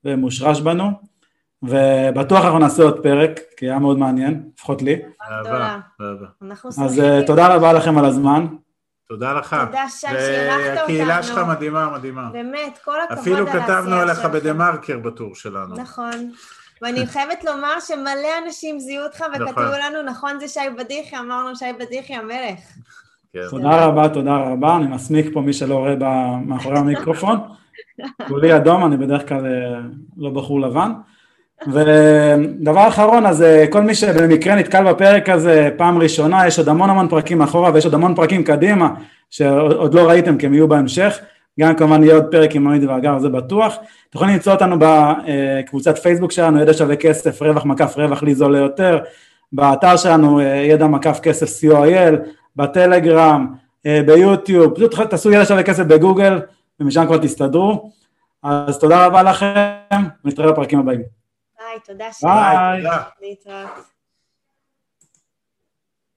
[0.04, 0.84] ומושרש בנו.
[1.62, 4.96] ובטוח אנחנו נעשה עוד פרק, כי היה מאוד מעניין, לפחות לי.
[5.30, 6.26] אהבה, אהבה.
[6.84, 8.46] אז תודה רבה לכם על הזמן.
[9.10, 9.56] תודה לך.
[9.66, 10.76] תודה, שי, שאירחת אותנו.
[10.76, 12.28] והקהילה שלך מדהימה, מדהימה.
[12.32, 13.80] באמת, כל הכבוד אפילו על העשייה שלכם.
[13.80, 15.76] כתבנו עליך בדה-מרקר בטור שלנו.
[15.76, 16.30] נכון.
[16.82, 19.64] ואני חייבת לומר שמלא אנשים זיהו אותך וכתבו נכון.
[19.64, 22.60] לנו, נכון זה שי בדיחי, אמרנו שי בדיחי המלך.
[23.32, 23.40] כן.
[23.50, 25.94] תודה רבה, תודה רבה, אני מסמיק פה מי שלא רואה
[26.46, 27.38] מאחורי המיקרופון.
[28.28, 29.80] כולי אדום, אני בדרך כלל אה,
[30.16, 30.92] לא בחור לבן.
[31.66, 36.90] ודבר אחרון, אז אה, כל מי שבמקרה נתקל בפרק הזה פעם ראשונה, יש עוד המון
[36.90, 38.88] המון פרקים אחורה ויש עוד המון פרקים קדימה
[39.30, 41.18] שעוד לא ראיתם כי הם יהיו בהמשך.
[41.60, 43.74] גם כמובן יהיה עוד פרק עם עמית ואגר, זה בטוח.
[43.74, 48.56] אתם יכולים למצוא אותנו בקבוצת פייסבוק שלנו, ידע שווה כסף, רווח מקף רווח לי זול
[48.56, 48.98] ליותר,
[49.52, 52.14] באתר שלנו, אה, ידע מקף כסף co.il,
[52.56, 53.46] בטלגרם,
[53.86, 56.40] אה, ביוטיוב, פשוט תעשו ידע שווה כסף בגוגל,
[56.80, 57.90] ומשם כבר תסתדרו.
[58.42, 61.19] אז תודה רבה לכם, ונתראה בפרקים הבאים.
[61.70, 62.26] ביי, תודה שי.
[62.26, 62.82] ביי.
[62.82, 63.02] תודה.
[63.20, 63.99] להתראות.